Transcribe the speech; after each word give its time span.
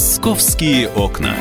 Московские 0.00 0.88
окна. 0.88 1.36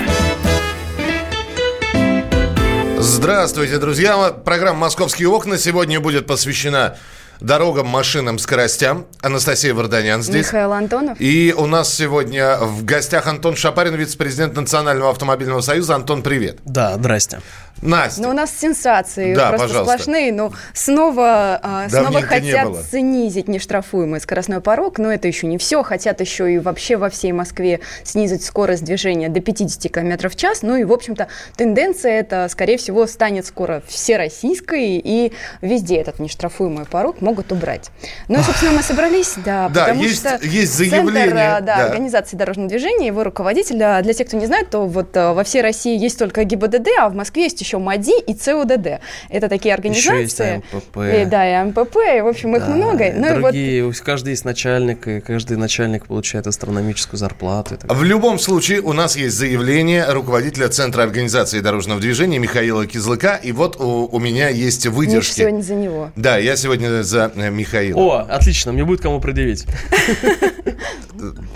Здравствуйте, 2.98 3.78
друзья. 3.78 4.32
Программа 4.32 4.80
«Московские 4.80 5.30
окна» 5.30 5.58
сегодня 5.58 6.02
будет 6.02 6.28
посвящена 6.28 6.98
дорогам, 7.40 7.88
машинам, 7.88 8.38
скоростям. 8.38 9.06
Анастасия 9.22 9.74
Варданян 9.74 10.22
здесь. 10.22 10.48
Михаил 10.48 10.74
Антонов. 10.74 11.22
И 11.22 11.56
у 11.58 11.68
нас 11.68 11.94
сегодня 11.94 12.58
в 12.58 12.84
гостях 12.84 13.28
Антон 13.28 13.56
Шапарин, 13.56 13.96
вице-президент 13.96 14.58
Национального 14.58 15.12
автомобильного 15.12 15.62
союза. 15.62 15.96
Антон, 15.96 16.22
привет. 16.22 16.58
Да, 16.66 16.96
здрасте. 16.98 17.40
Настя. 17.82 18.22
Ну, 18.22 18.30
у 18.30 18.34
нас 18.34 18.52
сенсации 18.58 19.34
Да, 19.36 19.50
просто 19.50 19.68
пожалуйста. 19.68 19.94
сплошные. 19.94 20.32
Но 20.34 20.52
снова, 20.74 21.60
а, 21.62 21.90
снова 21.90 22.18
не 22.18 22.22
хотят 22.24 22.66
было. 22.70 22.84
снизить 22.84 23.48
нештрафуемый 23.48 24.20
скоростной 24.20 24.62
порог. 24.62 24.98
Но 25.00 25.12
это 25.12 25.28
еще 25.28 25.48
не 25.48 25.58
все. 25.58 25.84
Хотят 25.84 26.22
еще 26.22 26.52
и 26.54 26.58
вообще 26.60 26.98
во 26.98 27.10
всей 27.10 27.32
Москве 27.32 27.80
снизить 28.04 28.44
скорость 28.44 28.84
движения 28.84 29.30
до 29.30 29.40
50 29.40 29.92
км 29.92 30.30
в 30.30 30.36
час. 30.36 30.62
Ну 30.62 30.76
и, 30.76 30.84
в 30.84 30.92
общем-то, 30.92 31.28
тенденция 31.56 32.20
эта, 32.20 32.48
скорее 32.50 32.78
всего, 32.78 33.08
станет 33.08 33.46
скоро 33.46 33.82
всероссийской. 33.88 35.02
И 35.04 35.34
везде 35.62 35.98
этот 35.98 36.20
нештрафуемый 36.20 36.86
порог 36.86 37.22
могут 37.22 37.52
убрать. 37.52 37.90
Ну 38.28 38.40
и, 38.40 38.44
собственно, 38.44 38.74
мы 38.74 38.84
собрались, 38.84 39.34
да, 39.38 39.70
Да, 39.70 39.86
потому 39.86 40.04
есть- 40.04 40.20
что 40.20 40.40
есть 40.46 40.74
Центр, 40.76 40.90
заявление, 41.12 41.56
а, 41.58 41.62
да, 41.62 41.78
да. 41.78 41.86
организации 41.86 42.36
дорожного 42.38 42.70
движения, 42.70 43.08
его 43.08 43.24
руководитель, 43.24 43.82
а, 43.84 44.02
для 44.02 44.14
тех, 44.14 44.28
кто 44.28 44.38
не 44.38 44.46
знает, 44.46 44.70
то 44.70 44.86
вот 44.86 45.16
а, 45.16 45.34
во 45.34 45.44
всей 45.44 45.62
России 45.62 45.98
есть 45.98 46.18
только 46.20 46.44
ГИБДД, 46.44 46.88
а 47.00 47.10
в 47.10 47.16
Москве 47.16 47.44
есть 47.44 47.60
еще 47.62 47.69
МАДИ 47.78 48.22
и 48.26 48.34
ЦУДД. 48.34 49.00
Это 49.30 49.50
такие 49.50 49.76
организации. 49.76 50.22
есть 50.22 50.40
АМПП. 50.74 50.98
И, 50.98 51.26
да, 51.26 51.62
и 51.62 51.66
МПП, 51.66 51.98
и, 52.18 52.22
в 52.22 52.28
общем, 52.28 52.56
их 52.56 52.66
Да, 52.66 52.70
много. 52.72 53.04
и 53.08 53.12
Ну 53.12 53.28
и 53.28 53.34
вот 53.34 53.42
другие, 53.52 53.86
у 53.86 53.94
каждый 54.04 54.30
есть 54.30 54.46
начальник, 54.46 55.08
и 55.08 55.20
каждый 55.20 55.58
начальник 55.58 56.08
получает 56.08 56.48
астрономическую 56.48 57.18
зарплату. 57.20 57.78
В 57.84 58.04
любом 58.04 58.40
случае, 58.40 58.82
у 58.82 58.94
нас 58.94 59.16
есть 59.16 59.36
заявление 59.36 60.06
руководителя 60.10 60.70
Центра 60.70 61.04
организации 61.04 61.60
дорожного 61.60 62.00
движения 62.00 62.40
Михаила 62.40 62.88
Кизлыка. 62.88 63.40
И 63.42 63.52
вот 63.52 63.80
у, 63.80 64.08
у 64.12 64.20
меня 64.20 64.50
есть 64.50 64.86
Миш 64.86 64.94
выдержки. 64.96 65.40
сегодня 65.42 65.62
за 65.62 65.76
него. 65.76 66.12
Да, 66.16 66.38
я 66.38 66.56
сегодня 66.56 67.04
за 67.04 67.32
э, 67.36 67.50
Михаила. 67.50 68.00
О, 68.00 68.26
отлично, 68.30 68.72
мне 68.72 68.86
будет 68.86 69.02
кому 69.02 69.20
предъявить. 69.20 69.66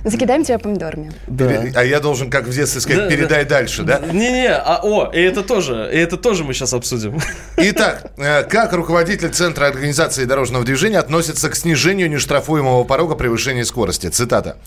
Закидаем 0.04 0.44
тебя 0.44 0.60
помидорами. 0.60 1.12
Да. 1.28 1.64
А 1.76 1.84
я 1.84 2.00
должен, 2.00 2.30
как 2.30 2.46
в 2.48 2.54
детстве 2.54 2.82
сказать, 2.82 3.04
Да, 3.04 3.10
передай 3.10 3.46
дальше, 3.46 3.84
да? 3.84 4.00
Не-не, 4.12 4.50
а 4.50 4.80
о, 4.84 5.12
и 5.14 5.22
это 5.22 5.44
тоже, 5.44 5.90
и 5.94 5.98
это 5.98 6.18
тоже 6.18 6.44
мы 6.44 6.56
сейчас 6.56 6.74
обсудим. 6.74 7.20
Итак, 7.58 8.12
э, 8.18 8.44
как 8.44 8.74
руководитель 8.74 9.30
Центра 9.30 9.68
организации 9.68 10.26
дорожного 10.26 10.66
движения 10.66 10.98
относится 10.98 11.50
к 11.50 11.56
снижению 11.56 12.10
нештрафуемого 12.10 12.84
порога 12.84 13.14
превышения 13.14 13.64
скорости? 13.64 14.08
Цитата. 14.08 14.58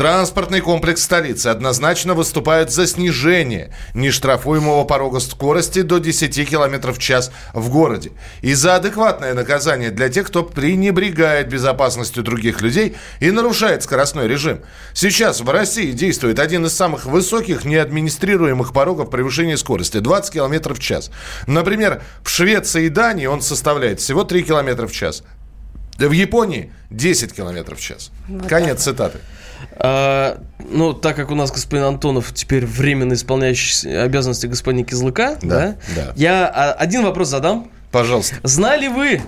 Транспортный 0.00 0.62
комплекс 0.62 1.02
столицы 1.02 1.48
однозначно 1.48 2.14
выступает 2.14 2.70
за 2.70 2.86
снижение 2.86 3.70
нештрафуемого 3.92 4.84
порога 4.84 5.20
скорости 5.20 5.82
до 5.82 5.98
10 5.98 6.48
км 6.48 6.92
в 6.92 6.98
час 6.98 7.30
в 7.52 7.68
городе 7.68 8.12
и 8.40 8.54
за 8.54 8.76
адекватное 8.76 9.34
наказание 9.34 9.90
для 9.90 10.08
тех, 10.08 10.28
кто 10.28 10.42
пренебрегает 10.42 11.50
безопасностью 11.50 12.22
других 12.22 12.62
людей 12.62 12.96
и 13.20 13.30
нарушает 13.30 13.82
скоростной 13.82 14.26
режим. 14.26 14.60
Сейчас 14.94 15.42
в 15.42 15.50
России 15.50 15.92
действует 15.92 16.38
один 16.38 16.64
из 16.64 16.72
самых 16.72 17.04
высоких 17.04 17.66
неадминистрируемых 17.66 18.72
порогов 18.72 19.10
превышения 19.10 19.58
скорости– 19.58 19.98
20 20.00 20.32
км 20.32 20.72
в 20.72 20.78
час. 20.78 21.10
Например, 21.46 22.00
в 22.24 22.30
Швеции 22.30 22.86
и 22.86 22.88
Дании 22.88 23.26
он 23.26 23.42
составляет 23.42 24.00
всего 24.00 24.24
3 24.24 24.44
км 24.44 24.86
в 24.86 24.92
час. 24.92 25.22
В 26.08 26.12
Японии 26.12 26.72
10 26.90 27.32
км 27.32 27.74
в 27.74 27.80
час. 27.80 28.10
Конец 28.48 28.82
цитаты. 28.82 29.18
А, 29.76 30.40
ну, 30.58 30.92
так 30.92 31.16
как 31.16 31.30
у 31.30 31.34
нас 31.34 31.50
господин 31.52 31.84
Антонов 31.84 32.32
теперь 32.34 32.64
временно 32.66 33.12
исполняющий 33.14 33.90
обязанности 33.94 34.46
господина 34.46 34.84
Кизлыка, 34.84 35.38
Да, 35.42 35.76
да, 35.94 36.04
да. 36.06 36.12
я 36.16 36.46
а, 36.46 36.72
один 36.72 37.02
вопрос 37.04 37.28
задам. 37.28 37.70
Пожалуйста. 37.90 38.36
Знали 38.42 38.88
вы 38.88 39.20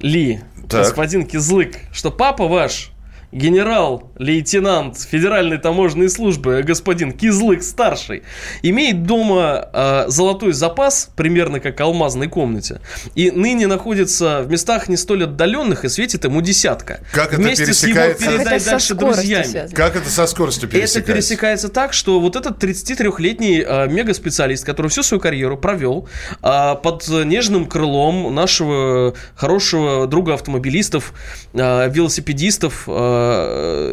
ли, 0.00 0.40
Так. 0.68 0.84
господин 0.86 1.26
Кизлык, 1.26 1.76
что 1.92 2.10
папа 2.10 2.46
ваш, 2.46 2.92
генерал-лейтенант 3.32 4.98
Федеральной 4.98 5.58
таможенной 5.58 6.08
службы, 6.08 6.62
господин 6.62 7.12
Кизлык 7.12 7.62
старший, 7.62 8.22
имеет 8.62 9.04
дома 9.04 9.68
э, 9.72 10.04
золотой 10.08 10.52
запас, 10.52 11.10
примерно 11.14 11.60
как 11.60 11.80
алмазной 11.80 12.28
комнате, 12.28 12.80
и 13.14 13.30
ныне 13.30 13.66
находится 13.66 14.42
в 14.42 14.50
местах 14.50 14.88
не 14.88 14.96
столь 14.96 15.24
отдаленных 15.24 15.84
и 15.84 15.88
светит 15.88 16.24
ему 16.24 16.40
десятка. 16.40 17.00
Как 17.12 17.32
это 17.32 17.42
Вместе 17.42 17.72
с 17.72 17.82
его 17.84 17.94
пересекается? 17.94 18.24
Как 18.24 18.36
передай 18.36 18.56
это 18.56 18.64
со 18.64 18.70
дальше 18.70 18.94
скоростью 18.94 19.22
друзьями. 19.22 19.44
связано? 19.44 19.76
Как 19.76 19.96
это 19.96 20.10
со 20.10 20.26
скоростью 20.26 20.68
пересекается? 20.68 20.98
Это 20.98 21.12
пересекается 21.12 21.68
так, 21.68 21.92
что 21.92 22.20
вот 22.20 22.36
этот 22.36 22.62
33-летний 22.62 23.64
э, 23.66 23.88
мегаспециалист, 23.88 24.64
который 24.64 24.88
всю 24.88 25.02
свою 25.02 25.20
карьеру 25.20 25.56
провел 25.56 26.08
э, 26.42 26.74
под 26.82 27.06
нежным 27.08 27.66
крылом 27.66 28.34
нашего 28.34 29.14
хорошего 29.36 30.06
друга 30.06 30.34
автомобилистов, 30.34 31.12
э, 31.52 31.88
велосипедистов 31.90 32.84
э, 32.88 33.19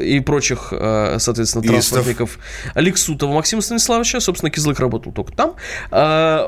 и 0.04 0.20
прочих, 0.20 0.70
э, 0.72 1.18
соответственно, 1.20 1.64
транспортников, 1.64 2.40
Алексутова 2.74 3.34
Максима 3.34 3.62
Станиславовича, 3.62 4.20
собственно, 4.20 4.50
Кизлык 4.50 4.80
работал 4.80 5.12
только 5.12 5.32
там. 5.34 5.56
Э, 5.92 6.40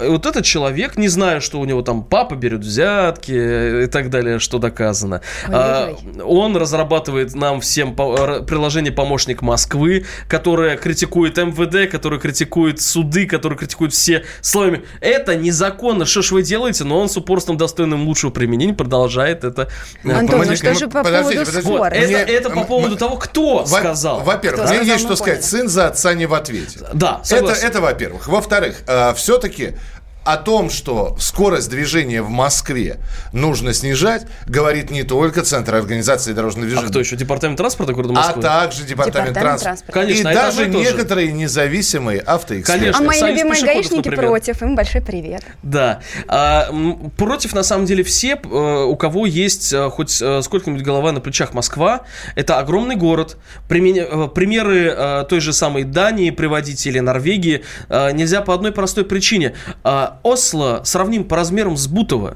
э, 0.00 0.08
вот 0.08 0.26
этот 0.26 0.44
человек, 0.44 0.96
не 0.96 1.08
знаю, 1.08 1.40
что 1.40 1.60
у 1.60 1.64
него 1.64 1.82
там 1.82 2.04
папа 2.04 2.34
берет 2.34 2.60
взятки 2.60 3.84
и 3.84 3.86
так 3.86 4.10
далее, 4.10 4.38
что 4.38 4.58
доказано. 4.58 5.20
Он 6.22 6.56
разрабатывает 6.56 7.34
нам 7.34 7.60
всем 7.60 7.94
приложение 7.94 8.92
«Помощник 8.92 9.42
Москвы», 9.42 10.04
которое 10.28 10.76
критикует 10.76 11.36
МВД, 11.36 11.90
которое 11.90 12.20
критикует 12.20 12.80
суды, 12.80 13.26
которое 13.26 13.56
критикует 13.56 13.92
все 13.92 14.24
словами. 14.40 14.82
Это 15.00 15.36
незаконно, 15.36 16.04
что 16.06 16.22
ж 16.22 16.32
вы 16.32 16.42
делаете? 16.42 16.84
Но 16.84 17.00
он 17.00 17.08
с 17.08 17.16
упорством 17.16 17.56
достойным 17.56 18.06
лучшего 18.06 18.30
применения 18.30 18.74
продолжает 18.74 19.44
это 19.44 19.68
э, 20.04 20.12
Антон, 20.12 20.46
ну 20.46 20.56
что 20.56 20.74
же 20.74 20.88
по 20.88 21.02
поводу. 21.02 21.28
Это, 22.14 22.24
Мне- 22.24 22.32
это 22.34 22.50
по 22.50 22.64
поводу 22.64 22.92
м- 22.94 22.98
того, 22.98 23.16
кто 23.16 23.58
Во- 23.64 23.66
сказал. 23.66 24.20
Во-первых, 24.20 24.64
Кто 24.66 24.74
мне 24.74 24.84
есть 24.86 25.04
что 25.04 25.16
сказать. 25.16 25.40
поняли. 25.40 25.46
Сын 25.62 25.68
за 25.68 25.86
отца 25.88 26.14
не 26.14 26.26
в 26.26 26.34
ответе. 26.34 26.80
Да, 26.92 27.16
Это, 27.22 27.24
согласен. 27.28 27.66
это 27.66 27.80
во-первых. 27.80 28.28
Во-вторых, 28.28 28.82
все-таки 29.16 29.76
о 30.26 30.36
том, 30.36 30.70
что 30.70 31.16
скорость 31.20 31.70
движения 31.70 32.20
в 32.20 32.28
Москве 32.30 32.96
нужно 33.32 33.72
снижать, 33.72 34.26
говорит 34.46 34.90
не 34.90 35.04
только 35.04 35.42
Центр 35.42 35.74
организации 35.76 36.32
дорожного 36.32 36.66
А 36.66 36.68
движения, 36.68 36.88
кто 36.90 37.00
еще? 37.00 37.16
Департамент 37.16 37.56
транспорта 37.58 37.92
города 37.92 38.14
а 38.14 38.16
Москвы? 38.16 38.42
также 38.42 38.84
Департамент, 38.84 39.28
Департамент 39.34 39.34
транспорта. 39.38 39.64
транспорта. 39.64 39.92
Конечно, 39.92 40.28
И 40.28 40.32
это 40.32 40.42
даже 40.42 40.66
некоторые 40.68 41.32
независимые 41.32 42.20
автоэксперты. 42.20 42.80
Конечно. 42.80 43.00
А 43.00 43.06
мои 43.06 43.18
Союз 43.20 43.38
любимые 43.38 43.62
гаишники 43.64 44.08
например. 44.08 44.26
против. 44.26 44.62
Им 44.62 44.74
большой 44.74 45.00
привет. 45.00 45.42
Да. 45.62 46.00
А, 46.28 46.68
против, 47.16 47.54
на 47.54 47.62
самом 47.62 47.86
деле, 47.86 48.02
все, 48.02 48.38
э, 48.42 48.84
у 48.84 48.96
кого 48.96 49.26
есть 49.26 49.72
э, 49.72 49.88
хоть 49.90 50.20
э, 50.20 50.42
сколько-нибудь 50.42 50.82
голова 50.82 51.12
на 51.12 51.20
плечах 51.20 51.54
Москва, 51.54 52.02
это 52.34 52.58
огромный 52.58 52.96
город. 52.96 53.36
Примеры 53.68 55.24
той 55.28 55.40
же 55.40 55.52
самой 55.52 55.84
Дании 55.84 56.30
приводить 56.30 56.86
или 56.86 56.98
Норвегии 56.98 57.64
нельзя 57.88 58.40
по 58.40 58.54
одной 58.54 58.72
простой 58.72 59.04
причине. 59.04 59.54
Осло 60.22 60.80
сравним 60.84 61.28
по 61.28 61.36
размерам 61.36 61.76
с 61.76 61.88
Бутово. 61.88 62.34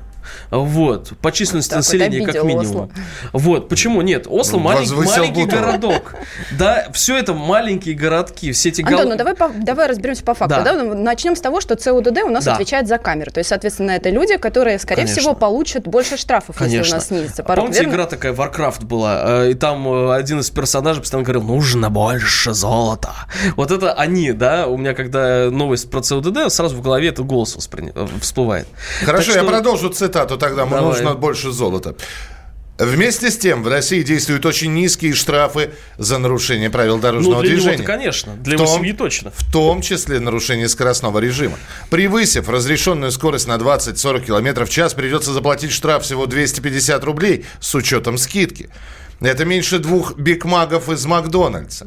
Вот, 0.50 1.12
по 1.20 1.32
численности 1.32 1.70
Так 1.70 1.78
населения, 1.78 2.24
как 2.26 2.42
минимум. 2.44 2.66
Осло. 2.66 2.90
Вот, 3.32 3.68
почему 3.68 4.02
нет? 4.02 4.26
Осло 4.28 4.58
Ну, 4.58 4.64
маленький, 4.64 4.90
возвысил 4.94 5.20
маленький 5.22 5.44
Бутово. 5.44 5.60
городок. 5.60 6.14
Да, 6.58 6.88
все 6.92 7.16
это 7.18 7.34
маленькие 7.34 7.94
городки, 7.94 8.52
все 8.52 8.68
эти 8.70 8.82
Антон, 8.82 9.00
гол- 9.00 9.08
ну 9.10 9.16
давай, 9.16 9.34
по- 9.34 9.50
давай 9.54 9.86
разберемся 9.88 10.22
по 10.24 10.34
факту. 10.34 10.56
Да. 10.56 10.62
Да. 10.74 10.82
Ну, 10.82 10.94
Начнем 10.94 11.36
с 11.36 11.40
того, 11.40 11.60
что 11.60 11.76
ЦУДД 11.76 12.22
у 12.24 12.28
нас 12.30 12.44
Да. 12.44 12.54
отвечает 12.54 12.86
за 12.88 12.98
камеры. 12.98 13.30
То 13.30 13.38
есть, 13.38 13.48
соответственно, 13.48 13.92
это 13.92 14.10
люди, 14.10 14.36
которые, 14.36 14.78
скорее 14.78 15.02
Конечно. 15.02 15.20
всего, 15.20 15.34
получат 15.34 15.84
больше 15.84 16.16
штрафов, 16.16 16.56
если 16.60 16.66
у 16.66 16.78
Конечно. 16.78 16.94
нас 16.96 17.06
снизится 17.08 17.42
порог. 17.42 17.64
Помните, 17.64 17.80
верно? 17.80 17.94
игра 17.94 18.06
такая 18.06 18.32
Warcraft 18.32 18.84
была, 18.84 19.44
э, 19.44 19.50
и 19.50 19.54
там 19.54 19.86
э, 19.88 20.14
один 20.14 20.40
из 20.40 20.50
персонажей 20.50 21.00
постоянно 21.02 21.24
говорил, 21.24 21.42
нужно 21.42 21.90
больше 21.90 22.52
золота. 22.52 23.10
Вот 23.56 23.70
это 23.70 23.92
они, 23.92 24.32
да, 24.32 24.66
у 24.66 24.76
меня 24.76 24.94
когда 24.94 25.50
новость 25.50 25.90
про 25.90 26.00
ЦУДД, 26.02 26.50
сразу 26.52 26.76
в 26.76 26.82
голове 26.82 27.08
этот 27.08 27.26
голос 27.26 27.56
воспри- 27.56 27.92
э, 27.94 28.06
всплывает. 28.20 28.66
Хорошо, 29.04 29.26
Так 29.32 29.34
я 29.36 29.40
что- 29.42 29.50
продолжу 29.50 29.90
цитату 30.10 30.36
тогда. 30.36 30.64
Давай. 30.64 30.80
нужно 30.82 31.14
больше 31.14 31.50
золота. 31.52 31.94
Вместе 32.78 33.30
с 33.30 33.36
тем 33.36 33.62
в 33.62 33.68
России 33.68 34.02
действуют 34.02 34.46
очень 34.46 34.72
низкие 34.72 35.12
штрафы 35.12 35.72
за 35.98 36.16
нарушение 36.16 36.70
правил 36.70 36.96
Ну, 36.96 37.02
дорожного 37.02 37.42
для 37.42 37.50
движения. 37.50 37.72
него-то, 37.76 37.86
конечно, 37.92 38.36
для 38.36 38.56
В 38.56 38.60
его 38.60 38.64
том- 38.66 38.78
семьи 38.78 38.92
точно. 38.92 39.32
В 39.36 39.52
том 39.52 39.82
числе 39.82 40.18
нарушение 40.18 40.66
скоростного 40.66 41.18
режима. 41.18 41.58
Превысив 41.90 42.48
разрешенную 42.48 43.12
скорость 43.12 43.46
на 43.46 43.58
20-40 43.58 44.24
км 44.24 44.64
в 44.64 44.70
час, 44.70 44.94
придется 44.94 45.34
заплатить 45.34 45.72
штраф 45.72 46.04
всего 46.04 46.24
250 46.24 47.04
рублей 47.04 47.44
с 47.60 47.74
учетом 47.74 48.16
скидки. 48.16 48.70
Это 49.20 49.44
меньше 49.44 49.78
двух 49.78 50.16
бигмагов 50.16 50.88
из 50.88 51.04
Макдональдса. 51.04 51.86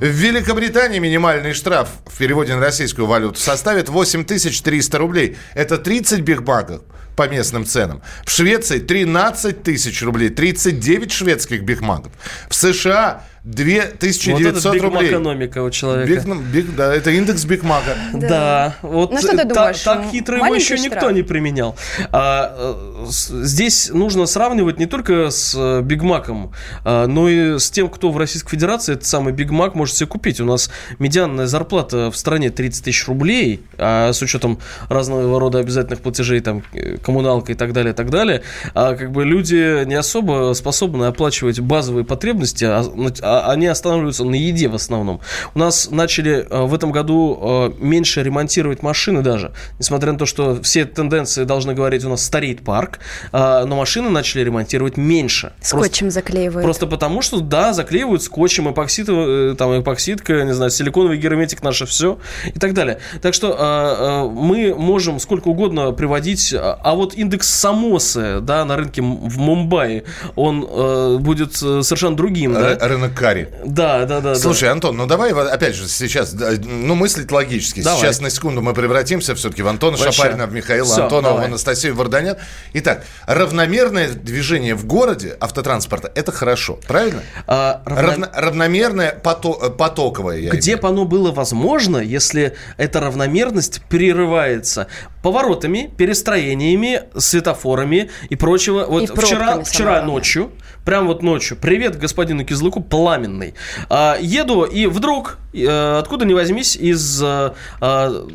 В 0.00 0.04
Великобритании 0.04 0.98
минимальный 0.98 1.52
штраф 1.52 1.88
в 2.06 2.18
переводе 2.18 2.56
на 2.56 2.60
российскую 2.60 3.06
валюту 3.06 3.38
составит 3.38 3.88
8300 3.88 4.98
рублей. 4.98 5.36
Это 5.54 5.78
30 5.78 6.22
бигмагов 6.22 6.80
по 7.16 7.28
местным 7.28 7.64
ценам. 7.64 8.02
В 8.24 8.30
Швеции 8.30 8.78
13 8.78 9.62
тысяч 9.62 10.02
рублей, 10.02 10.30
39 10.30 11.12
шведских 11.12 11.62
бигмаков. 11.62 12.12
В 12.48 12.54
США 12.54 13.22
2900 13.44 14.64
вот 14.64 14.76
это 14.76 14.84
рублей. 14.84 15.10
экономика 15.10 15.62
у 15.64 15.70
человека. 15.70 16.24
Биг, 16.24 16.36
биг, 16.52 16.76
да, 16.76 16.94
это 16.94 17.10
индекс 17.10 17.44
Биг 17.44 17.64
Мака. 17.64 17.96
Да. 18.12 18.28
да. 18.28 18.76
Вот 18.82 19.10
ну, 19.10 19.18
что 19.18 19.36
ты 19.36 19.44
думаешь? 19.44 19.80
Так, 19.80 20.02
так 20.02 20.12
хитро 20.12 20.36
его 20.36 20.54
еще 20.54 20.76
штраф. 20.76 20.92
никто 20.92 21.10
не 21.10 21.22
применял. 21.22 21.76
А, 22.12 22.54
э, 22.56 23.04
здесь 23.08 23.90
нужно 23.90 24.26
сравнивать 24.26 24.78
не 24.78 24.86
только 24.86 25.30
с 25.30 25.56
э, 25.58 25.80
Биг 25.82 26.02
Маком, 26.02 26.52
а, 26.84 27.08
но 27.08 27.28
и 27.28 27.58
с 27.58 27.68
тем, 27.68 27.88
кто 27.88 28.12
в 28.12 28.16
Российской 28.16 28.50
Федерации 28.50 28.92
этот 28.92 29.06
самый 29.06 29.32
Биг 29.32 29.50
Мак 29.50 29.74
может 29.74 29.96
себе 29.96 30.06
купить. 30.06 30.40
У 30.40 30.44
нас 30.44 30.70
медианная 31.00 31.46
зарплата 31.46 32.12
в 32.12 32.16
стране 32.16 32.50
30 32.50 32.84
тысяч 32.84 33.08
рублей, 33.08 33.64
а 33.76 34.12
с 34.12 34.22
учетом 34.22 34.60
разного 34.88 35.40
рода 35.40 35.58
обязательных 35.58 36.00
платежей, 36.00 36.38
там, 36.40 36.62
э, 36.74 36.96
коммуналка 37.02 37.52
и 37.52 37.54
так 37.54 37.72
далее, 37.72 37.92
и 37.92 37.96
так 37.96 38.10
далее, 38.10 38.42
а 38.74 38.94
как 38.94 39.10
бы 39.10 39.24
люди 39.24 39.84
не 39.84 39.94
особо 39.94 40.52
способны 40.54 41.04
оплачивать 41.04 41.60
базовые 41.60 42.04
потребности, 42.04 42.64
а, 42.64 42.84
а 43.22 43.32
а, 43.32 43.50
они 43.52 43.66
останавливаются 43.66 44.24
на 44.24 44.34
еде 44.34 44.68
в 44.68 44.74
основном. 44.74 45.20
У 45.54 45.58
нас 45.58 45.90
начали 45.90 46.46
э, 46.48 46.62
в 46.64 46.74
этом 46.74 46.92
году 46.92 47.38
э, 47.40 47.72
меньше 47.78 48.22
ремонтировать 48.22 48.82
машины 48.82 49.22
даже, 49.22 49.52
несмотря 49.78 50.12
на 50.12 50.18
то, 50.18 50.26
что 50.26 50.60
все 50.62 50.84
тенденции 50.84 51.44
должны 51.44 51.72
говорить, 51.72 52.04
у 52.04 52.10
нас 52.10 52.22
стареет 52.22 52.62
парк, 52.62 52.98
э, 53.32 53.64
но 53.64 53.76
машины 53.76 54.10
начали 54.10 54.42
ремонтировать 54.42 54.98
меньше. 54.98 55.52
Скотчем 55.62 56.06
просто, 56.06 56.10
заклеивают. 56.10 56.64
Просто 56.64 56.86
потому, 56.86 57.22
что, 57.22 57.40
да, 57.40 57.72
заклеивают 57.72 58.22
скотчем, 58.22 58.70
эпоксид, 58.70 59.06
там, 59.06 59.80
эпоксидка, 59.80 60.44
не 60.44 60.52
знаю, 60.52 60.70
силиконовый 60.70 61.16
герметик 61.16 61.62
наше 61.62 61.86
все 61.86 62.18
и 62.46 62.58
так 62.58 62.74
далее. 62.74 62.98
Так 63.22 63.32
что 63.32 64.30
мы 64.32 64.74
можем 64.74 65.18
сколько 65.18 65.48
угодно 65.48 65.92
приводить, 65.92 66.54
а 66.92 66.94
вот 66.94 67.14
индекс 67.14 67.48
Самосы, 67.48 68.40
да, 68.40 68.66
на 68.66 68.76
рынке 68.76 69.00
в 69.00 69.38
Мумбаи, 69.38 70.04
он 70.36 71.22
будет 71.22 71.56
совершенно 71.56 72.14
другим. 72.14 72.52
Да? 72.52 72.76
Рынок 72.80 73.14
Кари. 73.14 73.48
Да, 73.64 74.04
да, 74.04 74.20
да. 74.20 74.34
Слушай, 74.34 74.64
да. 74.64 74.72
Антон, 74.72 74.98
ну 74.98 75.06
давай 75.06 75.32
опять 75.32 75.74
же 75.74 75.88
сейчас, 75.88 76.34
ну 76.34 76.94
мыслить 76.94 77.32
логически. 77.32 77.82
Давай. 77.82 78.00
Сейчас 78.00 78.20
на 78.20 78.28
секунду 78.28 78.60
мы 78.60 78.74
превратимся 78.74 79.34
все-таки 79.34 79.62
в 79.62 79.68
Антона 79.68 79.96
Вообще. 79.96 80.12
Шапарина, 80.12 80.46
в 80.46 80.52
Михаила 80.52 80.84
Все, 80.84 81.04
Антонова, 81.04 81.34
давай. 81.34 81.44
в 81.44 81.48
Анастасию 81.48 81.94
Варданян. 81.94 82.36
Итак, 82.74 83.04
равномерное 83.26 84.10
движение 84.10 84.74
в 84.74 84.84
городе 84.84 85.34
автотранспорта– 85.40 86.12
это 86.14 86.30
хорошо, 86.30 86.78
правильно? 86.86 87.22
А, 87.46 87.80
равно... 87.86 88.02
Равно, 88.02 88.26
равномерное 88.34 89.12
пото... 89.12 89.70
потоковое. 89.70 90.50
Где 90.50 90.76
бы 90.76 90.88
оно 90.88 91.06
было 91.06 91.32
возможно, 91.32 91.96
если 91.96 92.54
эта 92.76 93.00
равномерность 93.00 93.80
прерывается 93.88 94.88
поворотами, 95.22 95.90
перестроениями, 95.96 96.81
светофорами 97.16 98.10
и 98.28 98.36
прочего. 98.36 98.84
Вот 98.86 99.02
и 99.02 99.06
вчера, 99.06 99.62
вчера 99.62 100.02
ночью, 100.02 100.52
прям 100.84 101.06
вот 101.06 101.22
ночью, 101.22 101.56
привет 101.56 101.98
господину 101.98 102.44
Кизлыку, 102.44 102.80
пламенный. 102.80 103.54
А, 103.88 104.16
еду, 104.20 104.64
и 104.64 104.86
вдруг, 104.86 105.38
э, 105.52 105.98
откуда 105.98 106.24
ни 106.24 106.34
возьмись, 106.34 106.76
из 106.76 107.22
э, 107.22 107.52
а, 107.80 108.28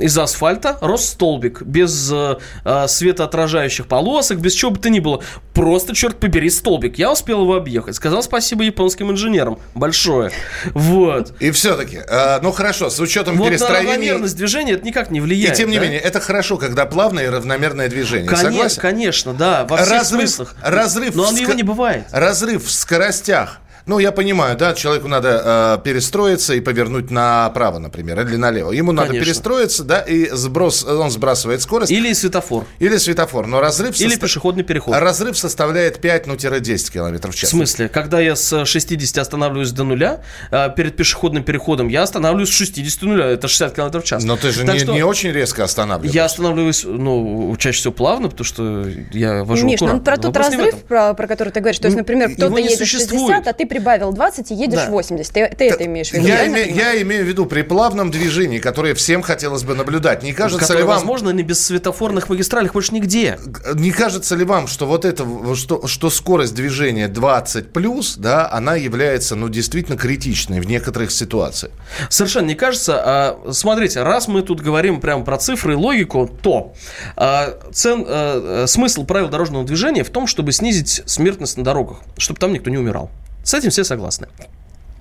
из 0.00 0.16
асфальта 0.18 0.78
рос 0.80 1.06
столбик 1.06 1.62
без 1.62 2.10
э, 2.12 2.36
э, 2.64 2.88
светоотражающих 2.88 3.86
полосок, 3.86 4.38
без 4.38 4.54
чего 4.54 4.70
бы 4.70 4.78
то 4.78 4.90
ни 4.90 5.00
было. 5.00 5.22
Просто, 5.52 5.94
черт 5.94 6.18
побери, 6.18 6.50
столбик. 6.50 6.98
Я 6.98 7.12
успел 7.12 7.42
его 7.42 7.54
объехать. 7.54 7.94
Сказал 7.94 8.22
спасибо 8.22 8.64
японским 8.64 9.10
инженерам. 9.10 9.58
Большое. 9.74 10.32
Вот. 10.72 11.34
И 11.40 11.50
все-таки, 11.50 11.98
э, 11.98 12.40
ну 12.42 12.52
хорошо, 12.52 12.90
с 12.90 12.98
учетом 13.00 13.36
вот 13.36 13.48
перестроения... 13.48 13.92
равномерность 13.92 14.36
движения 14.36 14.72
это 14.72 14.86
никак 14.86 15.10
не 15.10 15.20
влияет. 15.20 15.54
И 15.54 15.56
тем 15.56 15.70
не 15.70 15.78
да? 15.78 15.84
менее, 15.84 16.00
это 16.00 16.20
хорошо, 16.20 16.56
когда 16.56 16.86
плавное 16.86 17.24
и 17.24 17.28
равномерное 17.28 17.88
движение. 17.88 18.28
Конечно, 18.28 18.50
Согласен? 18.50 18.80
конечно, 18.80 19.34
да, 19.34 19.64
во 19.64 19.76
всех 19.76 19.90
разрыв, 19.90 20.20
смыслах. 20.20 20.56
Разрыв 20.62 21.14
Но 21.14 21.24
он 21.24 21.36
его 21.36 21.52
не 21.52 21.62
бывает. 21.62 22.06
Разрыв 22.10 22.66
в 22.66 22.70
скоростях 22.70 23.60
ну, 23.86 23.98
я 23.98 24.12
понимаю, 24.12 24.56
да, 24.56 24.72
человеку 24.72 25.08
надо 25.08 25.78
э, 25.78 25.84
перестроиться 25.84 26.54
и 26.54 26.60
повернуть 26.60 27.10
направо, 27.10 27.78
например, 27.78 28.20
или 28.20 28.36
налево. 28.36 28.72
Ему 28.72 28.92
Конечно. 28.92 29.12
надо 29.12 29.24
перестроиться, 29.24 29.84
да, 29.84 30.00
и 30.00 30.30
сброс, 30.30 30.84
он 30.84 31.10
сбрасывает 31.10 31.60
скорость. 31.60 31.92
Или 31.92 32.12
светофор. 32.14 32.64
Или 32.78 32.96
светофор, 32.96 33.46
но 33.46 33.60
разрыв... 33.60 33.94
Или 34.00 34.08
состав... 34.08 34.20
пешеходный 34.20 34.64
переход. 34.64 34.94
Разрыв 34.96 35.36
составляет 35.36 36.00
5, 36.00 36.26
ну, 36.26 36.36
10 36.36 36.90
километров 36.90 37.34
в 37.34 37.38
час. 37.38 37.50
В 37.50 37.52
смысле? 37.52 37.88
Когда 37.90 38.20
я 38.20 38.36
с 38.36 38.64
60 38.64 39.18
останавливаюсь 39.18 39.72
до 39.72 39.84
нуля, 39.84 40.22
э, 40.50 40.70
перед 40.74 40.96
пешеходным 40.96 41.44
переходом, 41.44 41.88
я 41.88 42.04
останавливаюсь 42.04 42.48
с 42.48 42.52
60 42.52 43.00
до 43.00 43.06
нуля, 43.06 43.26
это 43.26 43.48
60 43.48 43.74
километров 43.74 44.04
в 44.04 44.06
час. 44.06 44.24
Но 44.24 44.36
ты 44.36 44.50
же 44.50 44.64
не, 44.64 44.78
что... 44.78 44.92
не 44.92 45.02
очень 45.02 45.30
резко 45.30 45.62
останавливаешься. 45.62 46.16
Я 46.16 46.24
останавливаюсь, 46.24 46.84
ну, 46.84 47.54
чаще 47.58 47.80
всего 47.80 47.92
плавно, 47.92 48.30
потому 48.30 48.44
что 48.44 48.86
я 49.12 49.44
вожу 49.44 49.66
Миш, 49.66 49.80
ну, 49.80 50.00
про 50.00 50.16
тот 50.16 50.34
разрыв, 50.34 50.84
про, 50.84 51.12
про 51.12 51.26
который 51.26 51.50
ты 51.50 51.60
говоришь, 51.60 51.80
то 51.80 51.86
есть, 51.86 51.98
например, 51.98 52.34
кто-то 52.34 52.56
едет 52.56 52.78
существует. 52.78 53.36
60, 53.36 53.48
а 53.48 53.52
ты 53.52 53.66
прибавил 53.74 54.12
20 54.12 54.50
едешь 54.52 54.84
да. 54.84 54.90
80. 54.90 55.32
Ты, 55.32 55.48
ты 55.48 55.68
это 55.68 55.84
имеешь 55.86 56.10
в 56.10 56.12
виду? 56.12 56.28
Я, 56.28 56.46
име, 56.46 56.70
я 56.70 57.02
имею 57.02 57.24
в 57.24 57.28
виду 57.28 57.44
при 57.44 57.62
плавном 57.62 58.12
движении, 58.12 58.60
которое 58.60 58.94
всем 58.94 59.20
хотелось 59.20 59.64
бы 59.64 59.74
наблюдать. 59.74 60.22
Не 60.22 60.32
кажется 60.32 60.60
которое, 60.60 60.78
ли 60.78 60.84
вам... 60.84 60.96
возможно, 60.98 61.30
не 61.30 61.42
без 61.42 61.64
светофорных 61.66 62.28
магистралей 62.28 62.70
больше 62.70 62.94
нигде. 62.94 63.36
Не 63.74 63.90
кажется 63.90 64.36
ли 64.36 64.44
вам, 64.44 64.68
что 64.68 64.86
вот 64.86 65.04
это, 65.04 65.26
что, 65.56 65.88
что 65.88 66.08
скорость 66.08 66.54
движения 66.54 67.08
20 67.08 67.72
плюс, 67.72 68.14
да, 68.16 68.48
она 68.50 68.76
является, 68.76 69.34
ну, 69.34 69.48
действительно 69.48 69.98
критичной 69.98 70.60
в 70.60 70.66
некоторых 70.66 71.10
ситуациях? 71.10 71.72
Совершенно 72.10 72.46
не 72.46 72.54
кажется. 72.54 73.02
А, 73.04 73.50
смотрите, 73.50 74.04
раз 74.04 74.28
мы 74.28 74.42
тут 74.42 74.60
говорим 74.60 75.00
прямо 75.00 75.24
про 75.24 75.36
цифры 75.38 75.72
и 75.72 75.76
логику, 75.76 76.30
то 76.42 76.74
а, 77.16 77.58
цен, 77.72 78.04
а, 78.06 78.66
смысл 78.68 79.04
правил 79.04 79.28
дорожного 79.28 79.64
движения 79.64 80.04
в 80.04 80.10
том, 80.10 80.28
чтобы 80.28 80.52
снизить 80.52 81.02
смертность 81.06 81.56
на 81.56 81.64
дорогах, 81.64 81.98
чтобы 82.18 82.38
там 82.38 82.52
никто 82.52 82.70
не 82.70 82.78
умирал. 82.78 83.10
С 83.44 83.54
этим 83.54 83.70
все 83.70 83.84
согласны. 83.84 84.26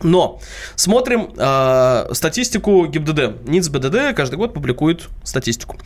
Но 0.04 0.42
смотрим 0.76 1.34
э, 1.36 2.10
статистику 2.12 2.86
ГИБДД. 2.86 3.48
НИЦ 3.48 3.70
БДД 3.70 4.16
каждый 4.16 4.36
год 4.36 4.54
публикует 4.54 5.08
статистику. 5.24 5.78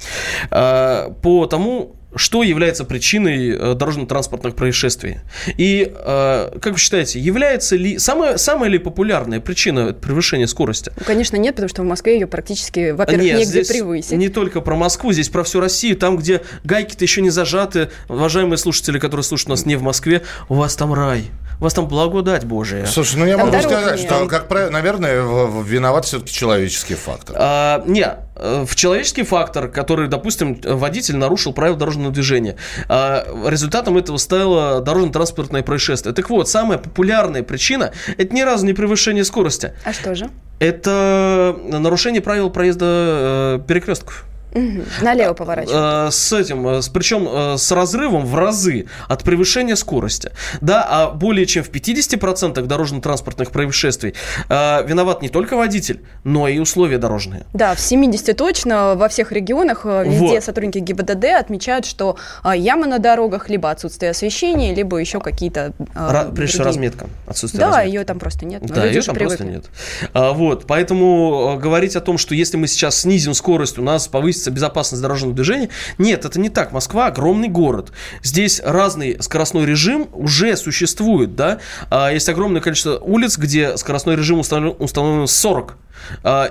Э, 0.51 1.09
по 1.21 1.45
тому, 1.45 1.95
что 2.15 2.42
является 2.42 2.83
причиной 2.83 3.51
э, 3.51 3.74
дорожно-транспортных 3.75 4.56
происшествий. 4.56 5.19
И, 5.57 5.94
э, 5.94 6.57
как 6.59 6.74
вы 6.74 6.80
считаете, 6.80 7.19
является 7.19 7.75
ли 7.75 8.00
самая, 8.00 8.38
самая 8.38 8.69
ли 8.69 8.80
популярная 8.80 9.39
причина 9.39 9.94
превышения 9.94 10.48
скорости? 10.48 10.92
Ну, 10.98 11.04
конечно, 11.06 11.36
нет, 11.36 11.56
потому 11.56 11.69
что 11.69 11.83
в 11.83 11.86
Москве 11.86 12.15
ее 12.15 12.27
практически, 12.27 12.92
во-первых, 12.92 13.24
нет, 13.24 13.38
негде 13.39 13.51
здесь 13.51 13.68
превысить. 13.68 14.13
Не 14.13 14.30
только 14.30 14.62
про 14.62 14.75
Москву, 14.75 15.12
здесь 15.12 15.30
про 15.30 15.44
всю 15.44 15.59
Россию, 15.59 15.98
там, 15.98 16.18
где 16.18 16.42
гайки-то 16.63 17.04
еще 17.04 17.21
не 17.21 17.30
зажаты. 17.30 17.89
Уважаемые 18.09 18.57
слушатели, 18.57 19.00
которые 19.00 19.24
слушают 19.24 19.50
нас 19.50 19.65
не 19.65 19.75
в 19.75 19.83
Москве, 19.83 20.24
у 20.50 20.56
вас 20.56 20.75
там 20.75 20.94
рай 20.94 21.25
у 21.59 21.63
вас 21.63 21.74
там 21.74 21.88
благодать 21.88 22.45
Божия. 22.45 22.86
Слушай, 22.86 23.18
ну 23.18 23.26
я 23.26 23.37
там 23.37 23.47
могу 23.47 23.61
сказать, 23.61 23.99
нет. 23.99 24.06
что, 24.06 24.28
как 24.28 24.47
правило, 24.47 24.69
наверное, 24.69 25.21
виноват 25.64 26.06
все-таки 26.06 26.31
человеческий 26.31 26.95
фактор. 26.95 27.35
А, 27.40 27.83
нет, 27.87 28.19
э, 28.35 28.66
в 28.68 28.76
человеческий 28.76 29.23
фактор, 29.23 29.68
который, 29.68 30.07
допустим, 30.07 30.59
водитель 30.64 31.18
нарушил 31.18 31.54
правила 31.54 31.78
дорожного 31.78 32.11
движения. 32.11 32.57
А, 32.87 33.26
результатом 33.47 33.97
этого 33.97 34.18
стало 34.18 34.81
дорожно-транспортное 34.81 35.64
происшествие. 35.64 36.14
Так 36.14 36.30
вот, 36.30 36.47
самая 36.47 36.78
популярная 36.78 37.42
причина– 37.42 37.92
это 38.18 38.35
ни 38.35 38.42
разу 38.42 38.66
не 38.66 38.73
превышение 38.73 39.23
скорости. 39.23 39.73
А 39.83 39.94
что 39.94 40.14
же? 40.14 40.30
Это 40.59 41.56
нарушение 41.64 42.21
правил 42.21 42.49
проезда 42.49 42.85
э, 42.85 43.59
перекрестков. 43.68 44.26
Угу. 44.54 44.83
Налево 45.01 45.33
поворачивать. 45.33 45.75
Э, 45.75 46.11
с 46.11 46.33
этим, 46.33 46.68
э, 46.68 46.81
с, 46.81 46.89
причем 46.89 47.27
э, 47.30 47.57
с 47.57 47.71
разрывом 47.71 48.25
в 48.25 48.35
разы 48.35 48.87
от 49.07 49.23
превышения 49.23 49.75
скорости. 49.75 50.31
Да, 50.61 50.85
а 50.89 51.11
более 51.11 51.45
чем 51.45 51.63
в 51.63 51.69
50% 51.69 52.61
дорожно-транспортных 52.61 53.51
происшествий 53.51 54.13
виноват 54.49 55.21
не 55.21 55.30
только 55.30 55.56
водитель, 55.57 56.01
но 56.23 56.47
и 56.47 56.59
условия 56.59 56.97
дорожные. 56.97 57.45
Да, 57.54 57.75
в 57.75 57.80
70 57.80 58.35
точно, 58.35 58.95
во 58.95 59.09
всех 59.09 59.31
регионах 59.31 59.85
везде 59.85 60.18
вот. 60.18 60.44
сотрудники 60.44 60.80
ГИБДД 60.80 61.25
отмечают, 61.39 61.85
что 61.85 62.18
ямы 62.44 62.87
на 62.87 62.99
дорогах, 62.99 63.49
либо 63.49 63.69
отсутствие 63.69 64.11
освещения, 64.11 64.73
либо 64.73 64.97
еще 64.97 65.19
какие-то 65.19 65.73
Ра- 65.95 66.33
Прежде 66.33 66.54
всего 66.54 66.66
разметка. 66.66 67.07
Отсутствие 67.25 67.61
да, 67.61 67.68
разметки. 67.68 67.95
ее 67.95 68.04
там 68.06 68.19
просто 68.19 68.45
нет. 68.45 68.63
Да, 68.66 68.85
ее 68.85 69.01
там 69.01 69.16
привыкли. 69.16 69.37
просто 69.37 69.45
нет. 69.45 69.66
А, 70.13 70.33
вот, 70.33 70.66
поэтому 70.68 71.57
говорить 71.61 71.95
о 71.95 72.01
том, 72.01 72.18
что 72.18 72.35
если 72.35 72.57
мы 72.57 72.68
сейчас 72.68 73.01
снизим 73.01 73.33
скорость, 73.33 73.77
у 73.77 73.81
нас 73.81 74.07
повысится 74.07 74.36
повысится 74.37 74.51
безопасность 74.51 75.01
дорожного 75.01 75.33
движения. 75.33 75.69
Нет, 75.97 76.25
это 76.25 76.39
не 76.39 76.49
так. 76.49 76.71
Москва 76.71 77.07
огромный 77.07 77.47
город. 77.47 77.91
Здесь 78.23 78.61
разный 78.63 79.17
скоростной 79.19 79.65
режим 79.65 80.07
уже 80.13 80.56
существует, 80.56 81.35
да. 81.35 81.59
А 81.89 82.11
есть 82.11 82.29
огромное 82.29 82.61
количество 82.61 82.97
улиц, 82.99 83.37
где 83.37 83.77
скоростной 83.77 84.15
режим 84.15 84.39
установлен, 84.39 84.75
установлен 84.79 85.27
40 85.27 85.71
А, 85.71 85.75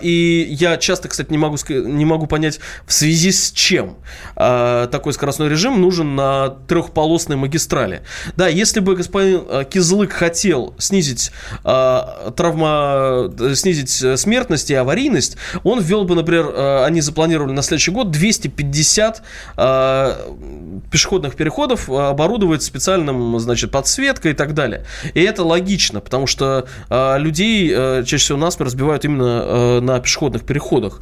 и 0.03 0.47
я 0.51 0.77
часто, 0.77 1.09
кстати, 1.09 1.31
не 1.31 1.39
могу, 1.39 1.57
не 1.69 2.05
могу 2.05 2.27
понять, 2.27 2.61
в 2.87 2.93
связи 2.93 3.33
с 3.33 3.51
чем 3.53 3.97
а, 4.37 4.87
такой 4.87 5.13
скоростной 5.13 5.49
режим 5.49 5.81
нужен 5.81 6.15
на 6.15 6.51
трехполосной 6.69 7.37
магистрали. 7.37 8.03
Да, 8.37 8.49
если 8.49 8.81
бы 8.81 8.95
господин 8.97 9.43
а, 9.49 9.65
Кизлык 9.65 10.13
хотел 10.13 10.75
снизить 10.79 11.33
травма, 11.63 13.33
снизить 13.55 14.19
смертность 14.19 14.71
и 14.71 14.75
аварийность, 14.75 15.37
он 15.65 15.81
ввел 15.81 16.05
бы, 16.05 16.15
например, 16.15 16.55
они 16.85 17.01
запланировали 17.01 17.53
на 17.53 17.63
следующий 17.63 17.91
год 17.91 18.11
250 18.11 19.23
пешеходных 20.91 21.37
переходов 21.37 21.89
оборудовать 21.89 22.63
специальным, 22.63 23.39
значит, 23.39 23.71
подсветкой 23.71 24.33
и 24.33 24.35
так 24.35 24.55
далее. 24.55 24.85
И 25.15 25.23
это 25.23 25.45
логично, 25.45 26.01
потому 26.01 26.27
что 26.27 26.67
людей 26.91 27.71
чаще 28.05 28.17
всего 28.17 28.39
насмерть 28.39 28.67
разбивают 28.77 29.05
именно 29.05 29.25
э, 29.25 29.36
на 29.81 30.01
пешеходных 30.01 30.45
переходах. 30.45 31.01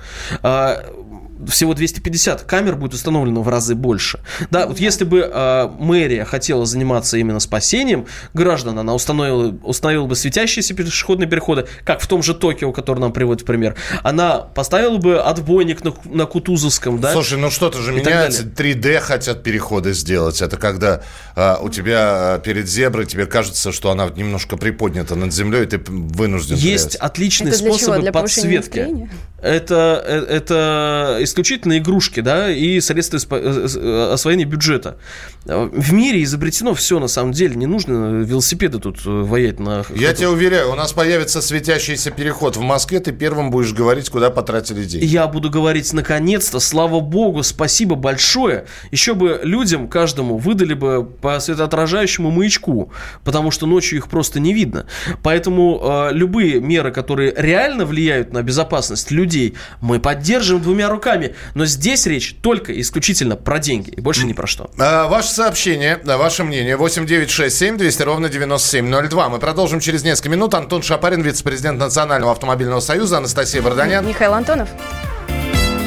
А, 1.47 1.51
всего 1.51 1.75
250, 1.75 2.43
камер 2.43 2.77
будет 2.77 2.95
установлено 2.95 3.43
в 3.43 3.49
разы 3.49 3.75
больше. 3.75 4.21
Да, 4.51 4.67
вот 4.67 4.79
если 4.79 5.05
бы 5.05 5.31
э, 5.33 5.69
мэрия 5.79 6.25
хотела 6.25 6.67
заниматься 6.67 7.17
именно 7.17 7.41
спасением 7.41 8.07
граждан, 8.33 8.79
она 8.79 8.95
установила, 8.95 9.55
установила 9.63 10.07
бы 10.07 10.17
светящиеся 10.17 10.75
пешеходные 10.75 11.29
переходы, 11.29 11.67
как 11.85 12.01
в 12.01 12.07
том 12.07 12.23
же 12.23 12.35
Токио, 12.35 12.73
который 12.73 13.01
нам 13.01 13.13
приводит 13.13 13.43
в 13.43 13.45
пример. 13.45 13.77
Она 14.03 14.39
поставила 14.39 14.99
бы 14.99 15.21
отбойник 15.21 15.85
на, 15.85 15.95
на 16.05 16.27
Кутузовском, 16.27 17.01
да? 17.01 17.13
Слушай, 17.13 17.39
ну 17.39 17.51
что-то 17.51 17.81
же 17.81 17.93
меняется. 17.93 18.45
3D 18.45 19.01
хотят 19.01 19.43
переходы 19.43 19.93
сделать. 19.93 20.43
Это 20.43 20.57
когда 20.57 21.03
э, 21.37 21.57
у 21.61 21.69
тебя 21.69 22.41
перед 22.45 22.69
зеброй 22.69 23.07
тебе 23.07 23.27
кажется, 23.27 23.73
что 23.73 23.91
она 23.91 24.09
немножко 24.15 24.57
приподнята 24.57 25.15
над 25.15 25.33
землей, 25.33 25.65
и 25.65 25.67
ты 25.67 25.79
вынужден... 25.79 26.57
Есть 26.57 26.91
терять. 26.91 26.97
отличные 26.97 27.49
это 27.51 27.59
способы 27.59 28.13
подсветки. 28.13 29.09
Это, 29.45 30.03
э, 30.07 30.25
это 30.37 31.19
исключительно 31.35 31.79
игрушки, 31.79 32.21
да, 32.21 32.51
и 32.51 32.81
средства 32.81 33.19
э, 33.33 33.67
э, 33.75 34.13
освоения 34.13 34.45
бюджета. 34.45 34.99
В 35.45 35.93
мире 35.93 36.23
изобретено 36.23 36.75
все, 36.75 37.01
на 37.01 37.09
самом 37.09 37.33
деле. 37.33 37.57
Не 37.57 37.67
нужно 37.67 38.23
велосипеды 38.23 38.79
тут 38.79 39.05
э, 39.05 39.11
воять 39.11 39.59
на... 39.59 39.85
Я 39.95 40.15
тебе 40.15 40.29
уверяю, 40.29 40.71
у 40.71 40.77
нас 40.77 40.93
появится 40.93 41.43
светящийся 41.43 42.13
переход 42.13 42.57
в 42.57 42.61
Москве, 42.61 43.01
ты 43.01 43.11
первым 43.11 43.51
будешь 43.51 43.73
говорить, 43.73 44.11
куда 44.11 44.31
потратили 44.31 44.85
деньги. 44.85 45.05
Я 45.05 45.27
буду 45.27 45.51
говорить, 45.51 45.93
наконец-то, 45.93 46.61
слава 46.61 47.01
богу, 47.01 47.43
спасибо 47.43 47.97
большое. 47.97 48.67
Еще 48.93 49.15
бы 49.15 49.41
людям, 49.43 49.89
каждому, 49.89 50.39
выдали 50.39 50.75
бы 50.75 51.05
по 51.05 51.41
светоотражающему 51.41 52.31
маячку, 52.31 52.93
потому 53.25 53.51
что 53.51 53.67
ночью 53.67 53.99
их 53.99 54.09
просто 54.09 54.39
не 54.39 54.55
видно. 54.55 54.87
Поэтому 55.25 55.81
э, 55.83 56.13
любые 56.13 56.61
меры, 56.61 56.93
которые 56.93 57.35
реально 57.37 57.87
влияют 57.87 58.33
на 58.33 58.43
безопасность 58.43 59.11
людей, 59.11 59.55
мы 59.81 59.99
поддержим 59.99 60.63
двумя 60.63 60.89
руками 60.89 61.24
деньгами. 61.25 61.35
Но 61.55 61.65
здесь 61.67 62.07
речь 62.07 62.37
только 62.41 62.79
исключительно 62.81 63.37
про 63.37 63.59
деньги 63.59 63.91
и 63.91 64.01
больше 64.01 64.27
ни 64.27 64.33
про 64.33 64.47
что. 64.47 64.71
А, 64.79 65.09
ваше 65.09 65.29
сообщение, 65.29 66.01
ваше 66.05 66.45
мнение 66.45 66.77
8967 66.77 67.77
200 67.77 68.03
ровно 68.03 68.29
9702. 68.29 69.29
Мы 69.29 69.39
продолжим 69.39 69.81
через 69.81 70.05
несколько 70.05 70.29
минут. 70.31 70.55
Антон 70.55 70.83
Шапарин, 70.83 71.23
вице-президент 71.23 71.79
Национального 71.79 72.33
автомобильного 72.33 72.81
союза, 72.81 73.19
Анастасия 73.19 73.63
Варданян. 73.63 74.07
Михаил 74.07 74.35
Антонов. 74.35 74.69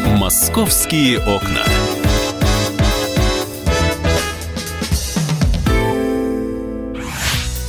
Московские 0.06 1.20
окна. 1.20 1.64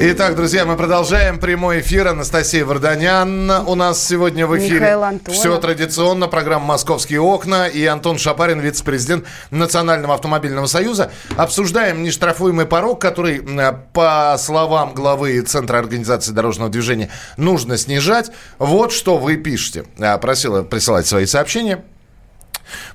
Итак, 0.00 0.36
друзья, 0.36 0.64
мы 0.64 0.76
продолжаем 0.76 1.40
прямой 1.40 1.80
эфир. 1.80 2.06
Анастасия 2.06 2.64
Варданян 2.64 3.50
у 3.50 3.74
нас 3.74 4.06
сегодня 4.06 4.46
в 4.46 4.56
эфире. 4.56 4.76
Михаил 4.76 5.02
Антонов. 5.02 5.36
Все 5.36 5.58
традиционно. 5.58 6.28
Программа 6.28 6.66
«Московские 6.66 7.20
окна» 7.20 7.66
и 7.66 7.84
Антон 7.84 8.16
Шапарин, 8.16 8.60
вице-президент 8.60 9.24
Национального 9.50 10.14
автомобильного 10.14 10.66
союза. 10.66 11.10
Обсуждаем 11.36 12.04
нештрафуемый 12.04 12.66
порог, 12.66 13.00
который, 13.00 13.42
по 13.92 14.36
словам 14.38 14.94
главы 14.94 15.40
Центра 15.40 15.78
организации 15.78 16.30
дорожного 16.30 16.70
движения, 16.70 17.10
нужно 17.36 17.76
снижать. 17.76 18.30
Вот 18.58 18.92
что 18.92 19.18
вы 19.18 19.36
пишете. 19.36 19.84
Э, 19.98 20.16
просила 20.18 20.62
присылать 20.62 21.08
свои 21.08 21.26
сообщения. 21.26 21.82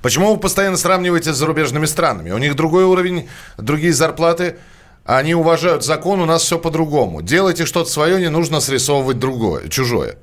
Почему 0.00 0.32
вы 0.32 0.40
постоянно 0.40 0.78
сравниваете 0.78 1.34
с 1.34 1.36
зарубежными 1.36 1.84
странами? 1.84 2.30
У 2.30 2.38
них 2.38 2.56
другой 2.56 2.84
уровень, 2.84 3.28
другие 3.58 3.92
зарплаты– 3.92 4.56
они 5.04 5.34
уважают 5.34 5.84
закон, 5.84 6.20
у 6.20 6.26
нас 6.26 6.42
все 6.42 6.58
по-другому. 6.58 7.22
Делайте 7.22 7.66
что-то 7.66 7.90
свое, 7.90 8.20
не 8.20 8.30
нужно 8.30 8.60
срисовывать 8.60 9.18
другое, 9.18 9.68
чужое. 9.68 10.16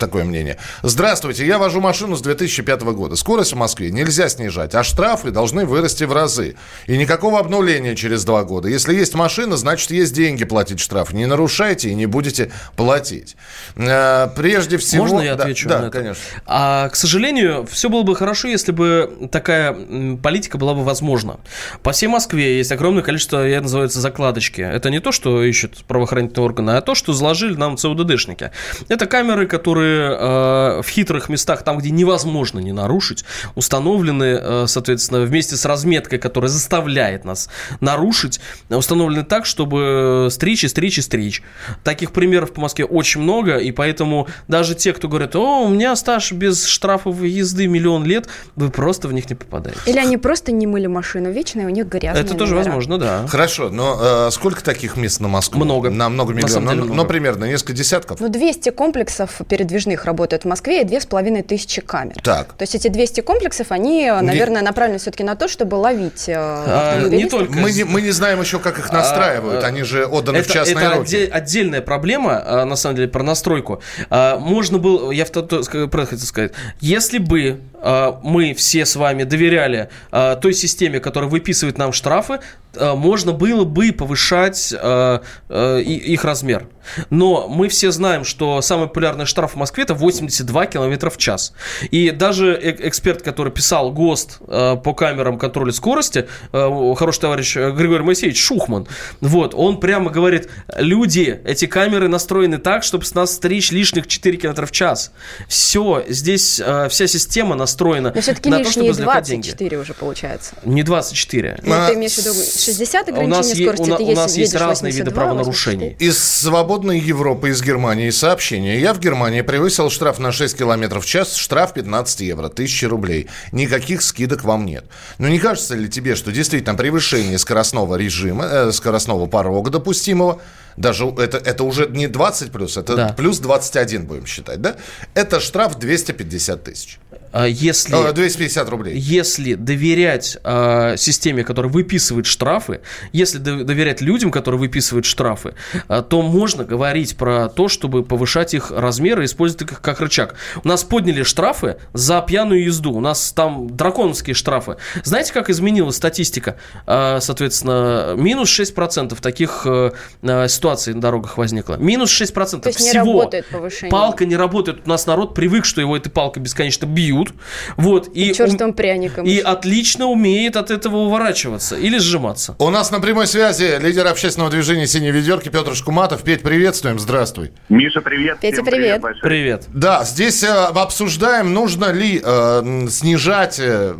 Такое 0.00 0.24
мнение. 0.24 0.56
Здравствуйте, 0.82 1.46
я 1.46 1.58
вожу 1.58 1.80
машину 1.80 2.16
с 2.16 2.22
2005 2.22 2.82
года. 2.82 3.14
Скорость 3.14 3.52
в 3.52 3.56
Москве 3.56 3.92
нельзя 3.92 4.28
снижать, 4.28 4.74
а 4.74 4.82
штрафы 4.82 5.30
должны 5.30 5.64
вырасти 5.64 6.02
в 6.02 6.12
разы. 6.12 6.56
И 6.86 6.96
никакого 6.96 7.38
обнуления 7.38 7.94
через 7.94 8.24
два 8.24 8.42
года. 8.42 8.68
Если 8.68 8.94
есть 8.94 9.14
машина, 9.14 9.56
значит 9.56 9.92
есть 9.92 10.12
деньги 10.12 10.44
платить 10.44 10.80
штраф. 10.80 11.12
Не 11.12 11.26
нарушайте 11.26 11.90
и 11.90 11.94
не 11.94 12.06
будете 12.06 12.50
платить. 12.74 13.36
Э, 13.76 14.28
прежде 14.34 14.76
всего... 14.76 15.04
Можно 15.04 15.20
я 15.20 15.34
отвечу 15.34 15.68
да, 15.68 15.78
да, 15.78 15.86
это? 15.86 15.98
конечно. 15.98 16.22
А, 16.46 16.88
к 16.88 16.96
сожалению, 16.96 17.64
все 17.70 17.88
было 17.88 18.02
бы 18.02 18.16
хорошо, 18.16 18.48
если 18.48 18.72
бы 18.72 19.28
такая 19.30 19.72
политика 20.20 20.58
была 20.58 20.74
бы 20.74 20.82
возможна. 20.82 21.38
По 21.84 21.92
всей 21.92 22.08
Москве 22.08 22.58
есть 22.58 22.72
огромное 22.72 23.04
количество, 23.04 23.46
я 23.46 23.60
называется, 23.60 24.00
закладочки. 24.00 24.62
Это 24.62 24.90
не 24.90 24.98
то, 24.98 25.12
что 25.12 25.44
ищут 25.44 25.84
правоохранительные 25.86 26.44
органы, 26.44 26.70
а 26.72 26.80
то, 26.80 26.96
что 26.96 27.12
заложили 27.12 27.54
нам 27.54 27.76
ЦУДДшники. 27.76 28.50
Это 28.88 29.06
камеры 29.06 29.43
камеры, 29.44 29.46
которые 29.46 30.10
э, 30.10 30.82
в 30.82 30.88
хитрых 30.88 31.28
местах, 31.28 31.62
там, 31.62 31.78
где 31.78 31.90
невозможно 31.90 32.58
не 32.60 32.72
нарушить, 32.72 33.24
установлены, 33.54 34.38
э, 34.40 34.64
соответственно, 34.66 35.22
вместе 35.22 35.56
с 35.56 35.64
разметкой, 35.64 36.18
которая 36.18 36.50
заставляет 36.50 37.24
нас 37.24 37.48
нарушить, 37.80 38.40
установлены 38.68 39.24
так, 39.24 39.46
чтобы 39.46 40.28
стричь 40.30 40.64
и 40.64 40.68
стричь 40.68 40.98
и 40.98 41.02
стричь. 41.02 41.42
Таких 41.82 42.12
примеров 42.12 42.52
по 42.52 42.60
Москве 42.60 42.84
очень 42.84 43.22
много, 43.22 43.56
и 43.56 43.72
поэтому 43.72 44.26
даже 44.48 44.74
те, 44.74 44.92
кто 44.92 45.08
говорят, 45.08 45.36
о, 45.36 45.64
у 45.64 45.68
меня 45.68 45.96
стаж 45.96 46.32
без 46.32 46.66
штрафов 46.66 47.22
езды 47.22 47.66
миллион 47.66 48.04
лет, 48.04 48.28
вы 48.56 48.70
просто 48.70 49.08
в 49.08 49.12
них 49.12 49.28
не 49.30 49.36
попадаете. 49.36 49.80
Или 49.86 49.98
они 49.98 50.16
просто 50.16 50.52
не 50.52 50.66
мыли 50.66 50.86
машину 50.86 51.30
вечно, 51.32 51.60
и 51.60 51.64
у 51.64 51.70
них 51.70 51.86
грязные 51.86 52.24
Это 52.24 52.34
тоже 52.34 52.54
номера. 52.54 52.66
возможно, 52.66 52.98
да. 52.98 53.26
Хорошо, 53.26 53.68
но 53.70 53.98
э, 54.00 54.30
сколько 54.30 54.62
таких 54.62 54.96
мест 54.96 55.20
на 55.20 55.28
Москву? 55.28 55.64
Много. 55.64 55.90
На 55.90 56.08
много 56.08 56.32
миллионов. 56.32 56.62
На 56.62 56.70
деле 56.70 56.80
но, 56.80 56.84
много. 56.86 57.02
но 57.02 57.04
примерно 57.08 57.44
несколько 57.44 57.72
десятков. 57.72 58.20
Ну, 58.20 58.28
200 58.28 58.70
комплексов 58.70 59.33
передвижных 59.48 60.04
работают 60.04 60.44
в 60.44 60.46
Москве 60.48 60.82
и 60.82 60.84
2500 60.84 61.84
камер. 61.84 62.14
Так. 62.22 62.52
То 62.54 62.62
есть 62.62 62.74
эти 62.74 62.88
200 62.88 63.20
комплексов, 63.22 63.72
они, 63.72 64.10
наверное, 64.10 64.62
направлены 64.62 64.98
все-таки 64.98 65.24
на 65.24 65.36
то, 65.36 65.48
чтобы 65.48 65.74
ловить 65.76 66.28
э, 66.28 66.34
А, 66.36 67.08
не 67.08 67.26
только. 67.26 67.52
Мы 67.52 67.72
не, 67.72 67.84
мы 67.84 68.00
не 68.02 68.10
знаем 68.10 68.40
еще, 68.40 68.58
как 68.58 68.78
их 68.78 68.92
настраивают. 68.92 69.64
А, 69.64 69.66
Они 69.66 69.82
же 69.82 70.06
отданы 70.06 70.38
в 70.38 70.44
это, 70.44 70.52
частные 70.52 70.86
это 70.86 70.96
руки. 70.96 71.16
отде- 71.16 71.28
отдельная 71.28 71.80
проблема, 71.80 72.42
а, 72.44 72.64
на 72.64 72.76
самом 72.76 72.96
деле, 72.96 73.08
про 73.08 73.22
настройку. 73.22 73.80
А, 74.10 74.38
Можно 74.38 74.78
было, 74.78 75.10
я 75.10 75.24
в 75.24 75.30
то- 75.30 75.42
то- 75.42 75.60
ска- 75.60 75.88
про 75.88 76.02
это 76.02 76.10
хотел 76.10 76.26
сказать, 76.26 76.52
если 76.80 77.18
бы 77.18 77.60
а, 77.73 77.73
мы 78.22 78.54
все 78.54 78.86
с 78.86 78.96
вами 78.96 79.24
доверяли 79.24 79.90
а, 80.10 80.36
той 80.36 80.54
системе, 80.54 81.00
которая 81.00 81.30
выписывает 81.30 81.78
нам 81.78 81.92
штрафы, 81.92 82.40
а, 82.76 82.94
можно 82.94 83.32
было 83.32 83.64
бы 83.64 83.92
повышать 83.92 84.74
а, 84.76 85.22
а, 85.48 85.78
их 85.78 86.24
размер. 86.24 86.68
Но 87.10 87.48
мы 87.48 87.68
все 87.68 87.90
знаем, 87.90 88.24
что 88.24 88.60
самый 88.60 88.88
популярный 88.88 89.24
штраф 89.24 89.52
в 89.52 89.56
Москве 89.56 89.84
это 89.84 89.94
82 89.94 90.66
км 90.66 91.10
в 91.10 91.16
час. 91.16 91.54
И 91.90 92.10
даже 92.10 92.52
э- 92.52 92.88
эксперт, 92.88 93.22
который 93.22 93.52
писал 93.52 93.90
ГОСТ 93.90 94.38
по 94.38 94.94
камерам 94.94 95.38
контроля 95.38 95.72
скорости, 95.72 96.26
хороший 96.52 97.20
товарищ 97.20 97.56
э, 97.56 97.70
Григорий 97.70 98.04
Моисеевич 98.04 98.38
Шухман, 98.38 98.86
вот, 99.20 99.54
он 99.54 99.80
прямо 99.80 100.10
говорит, 100.10 100.50
люди, 100.76 101.40
эти 101.44 101.66
камеры 101.66 102.08
настроены 102.08 102.58
так, 102.58 102.82
чтобы 102.82 103.04
с 103.04 103.14
нас 103.14 103.34
стричь 103.34 103.70
лишних 103.70 104.06
4 104.06 104.36
км 104.36 104.66
в 104.66 104.70
час. 104.70 105.12
Все, 105.48 106.04
здесь 106.08 106.60
вся 106.88 107.06
система 107.06 107.54
настроена 107.54 107.73
настроена 107.74 108.12
Но 108.14 108.20
все-таки 108.20 108.48
на 108.50 108.58
то, 108.58 108.64
чтобы 108.70 108.86
лишние 108.86 108.92
извлекать 108.92 109.24
деньги. 109.24 109.46
24 109.48 109.78
уже 109.78 109.94
получается. 109.94 110.52
Не 110.64 110.82
24. 110.82 111.58
Ну, 111.62 111.74
А, 111.74 111.88
ты 111.88 111.94
имеешь 111.94 112.12
в 112.14 112.18
виду 112.18 112.32
60 112.34 113.08
У 113.08 113.10
нас, 113.10 113.18
ограничения 113.18 113.64
е- 113.64 113.72
скорости, 113.72 113.90
у 113.90 113.94
у 113.94 113.98
если 114.08 114.14
нас 114.14 114.36
есть 114.36 114.54
разные 114.54 114.92
виды 114.92 115.10
82, 115.10 115.22
правонарушений. 115.22 115.88
84. 115.98 116.10
Из 116.10 116.18
свободной 116.18 116.98
Европы, 117.00 117.50
из 117.50 117.62
Германии 117.62 118.10
сообщение. 118.10 118.80
Я 118.80 118.94
в 118.94 119.00
Германии 119.00 119.42
превысил 119.42 119.90
штраф 119.90 120.18
на 120.18 120.32
6 120.32 120.56
километров 120.56 121.04
в 121.04 121.08
час, 121.08 121.34
штраф 121.34 121.74
15 121.74 122.20
евро, 122.20 122.48
1000 122.48 122.88
рублей. 122.88 123.28
Никаких 123.52 124.02
скидок 124.02 124.44
вам 124.44 124.64
нет. 124.66 124.84
Но 125.18 125.28
не 125.28 125.38
кажется 125.38 125.74
ли 125.74 125.88
тебе, 125.88 126.14
что 126.14 126.30
действительно 126.32 126.74
превышение 126.76 127.38
скоростного 127.38 127.96
режима, 127.96 128.44
э, 128.44 128.72
скоростного 128.72 129.26
порога 129.26 129.70
допустимого, 129.70 130.40
даже 130.76 131.06
это, 131.06 131.38
это 131.38 131.64
уже 131.64 131.86
не 131.88 132.08
20 132.08 132.50
плюс, 132.52 132.76
это 132.76 132.96
Да. 132.96 133.08
плюс 133.16 133.38
21 133.38 134.06
будем 134.06 134.26
считать, 134.26 134.60
да? 134.60 134.76
Это 135.14 135.40
штраф 135.40 135.78
250 135.78 136.64
тысяч. 136.64 136.98
А 137.32 137.46
Если... 137.48 137.92
Э, 138.10 138.12
250 138.12 138.68
рублей. 138.68 138.96
Если 138.96 139.54
доверять 139.54 140.38
э, 140.44 140.94
системе, 140.96 141.42
которая 141.42 141.70
выписывает 141.72 142.26
штрафы, 142.26 142.80
если 143.12 143.38
до- 143.38 143.64
доверять 143.64 144.00
людям, 144.00 144.30
которые 144.30 144.60
выписывают 144.60 145.04
штрафы, 145.04 145.54
э, 145.88 146.02
то 146.08 146.22
можно 146.22 146.62
говорить 146.64 147.16
про 147.16 147.48
то, 147.48 147.66
чтобы 147.66 148.04
повышать 148.04 148.54
их 148.54 148.70
размеры 148.70 149.22
и 149.22 149.26
использовать 149.26 149.62
их 149.72 149.80
как 149.80 150.00
рычаг. 150.00 150.36
У 150.62 150.68
нас 150.68 150.84
подняли 150.84 151.24
штрафы 151.24 151.76
за 151.92 152.20
пьяную 152.22 152.62
езду. 152.64 152.92
У 152.92 153.00
нас 153.00 153.32
там 153.32 153.68
драконовские 153.76 154.34
штрафы. 154.34 154.76
Знаете, 155.02 155.32
как 155.32 155.50
изменилась 155.50 155.96
статистика? 155.96 156.56
Э, 156.86 157.18
соответственно, 157.20 158.14
минус 158.16 158.48
6% 158.48 159.20
таких 159.20 159.62
э, 159.66 159.90
э, 160.22 160.48
ситуаций 160.64 160.94
на 160.94 161.00
дорогах 161.02 161.36
возникло. 161.36 161.76
Минус 161.76 162.10
6% 162.10 162.60
То 162.62 162.68
есть 162.70 162.80
не 162.80 162.88
всего. 162.88 163.04
работает 163.20 163.46
повышение. 163.50 163.90
Палка 163.90 164.24
не 164.24 164.34
работает. 164.34 164.78
У 164.86 164.88
нас 164.88 165.06
народ 165.06 165.34
привык, 165.34 165.66
что 165.66 165.82
его 165.82 165.94
этой 165.94 166.08
палкой 166.08 166.42
бесконечно 166.42 166.86
бьют. 166.86 167.34
Вот. 167.76 168.08
И, 168.14 168.30
ум- 168.30 168.34
Черствым 168.34 168.72
пряником. 168.72 169.26
и 169.26 169.38
отлично 169.40 170.06
умеет 170.06 170.56
от 170.56 170.70
этого 170.70 170.96
уворачиваться 170.96 171.76
или 171.76 171.98
сжиматься. 171.98 172.56
У 172.58 172.70
нас 172.70 172.90
на 172.90 173.00
прямой 173.00 173.26
связи 173.26 173.78
лидер 173.78 174.06
общественного 174.06 174.50
движения 174.50 174.86
«Синей 174.86 175.10
ведерки» 175.10 175.50
Петр 175.50 175.74
Шкуматов. 175.74 176.22
Петь, 176.22 176.42
приветствуем, 176.42 176.98
здравствуй. 176.98 177.52
Миша, 177.68 178.00
привет. 178.00 178.38
Петя, 178.40 178.54
Всем 178.56 178.64
привет. 178.64 179.00
большой. 179.02 179.20
Привет. 179.22 179.64
Да, 179.68 180.02
здесь 180.04 180.42
э, 180.42 180.48
обсуждаем, 180.48 181.52
нужно 181.52 181.92
ли 181.92 182.22
э, 182.24 182.86
снижать 182.88 183.58
э, 183.60 183.92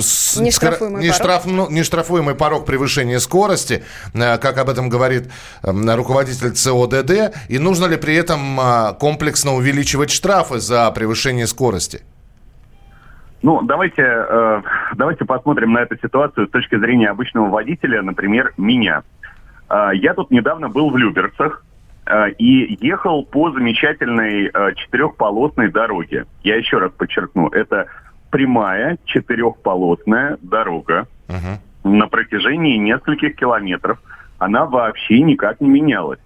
с- 0.00 0.36
Нештрафуемый 0.40 1.08
скоро- 1.12 1.38
порог. 1.38 1.44
нештраф- 1.46 1.48
ну, 1.48 1.70
нештрафуемый 1.70 2.34
порог 2.34 2.66
превышения 2.66 3.20
скорости, 3.20 3.84
э, 4.14 4.38
как 4.38 4.58
об 4.58 4.68
этом 4.68 4.88
говорит 4.88 5.28
э, 5.62 5.70
руководитель 5.96 6.52
ЦОДД, 6.52 7.34
и 7.48 7.58
нужно 7.58 7.86
ли 7.86 7.96
при 7.96 8.14
этом 8.14 8.58
э, 8.60 8.94
комплексно 8.98 9.54
увеличивать 9.54 10.10
штрафы 10.10 10.58
за 10.58 10.90
превышение 10.90 11.46
скорости? 11.46 12.02
Ну, 13.42 13.60
давайте, 13.62 14.02
э, 14.02 14.62
давайте 14.94 15.24
посмотрим 15.24 15.72
на 15.72 15.78
эту 15.78 15.96
ситуацию 15.98 16.46
с 16.46 16.50
точки 16.50 16.78
зрения 16.78 17.10
обычного 17.10 17.48
водителя, 17.48 18.02
например, 18.02 18.52
меня. 18.56 19.02
Э, 19.68 19.90
я 19.94 20.14
тут 20.14 20.30
недавно 20.30 20.68
был 20.68 20.90
в 20.90 20.96
Люберцах 20.96 21.64
э, 22.06 22.30
и 22.38 22.78
ехал 22.84 23.24
по 23.24 23.50
замечательной 23.50 24.46
э, 24.46 24.74
четырехполосной 24.76 25.70
дороге. 25.70 26.26
Я 26.44 26.56
еще 26.56 26.78
раз 26.78 26.92
подчеркну, 26.92 27.48
это 27.48 27.88
прямая 28.30 28.98
четырехполосная 29.04 30.38
дорога 30.40 31.06
на 31.84 32.06
протяжении 32.06 32.76
нескольких 32.76 33.34
километров. 33.36 33.98
Она 34.42 34.66
вообще 34.66 35.20
никак 35.20 35.60
не 35.60 35.68
менялась. 35.68 36.18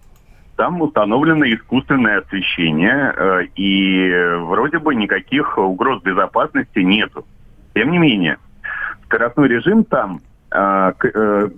Там 0.56 0.80
установлено 0.80 1.44
искусственное 1.44 2.20
освещение, 2.20 3.12
э, 3.14 3.44
и 3.56 4.10
вроде 4.38 4.78
бы 4.78 4.94
никаких 4.94 5.58
угроз 5.58 6.02
безопасности 6.02 6.78
нету. 6.78 7.26
Тем 7.74 7.90
не 7.90 7.98
менее, 7.98 8.38
скоростной 9.04 9.48
режим 9.48 9.84
там 9.84 10.22
э, 10.50 10.92
э, 11.02 11.48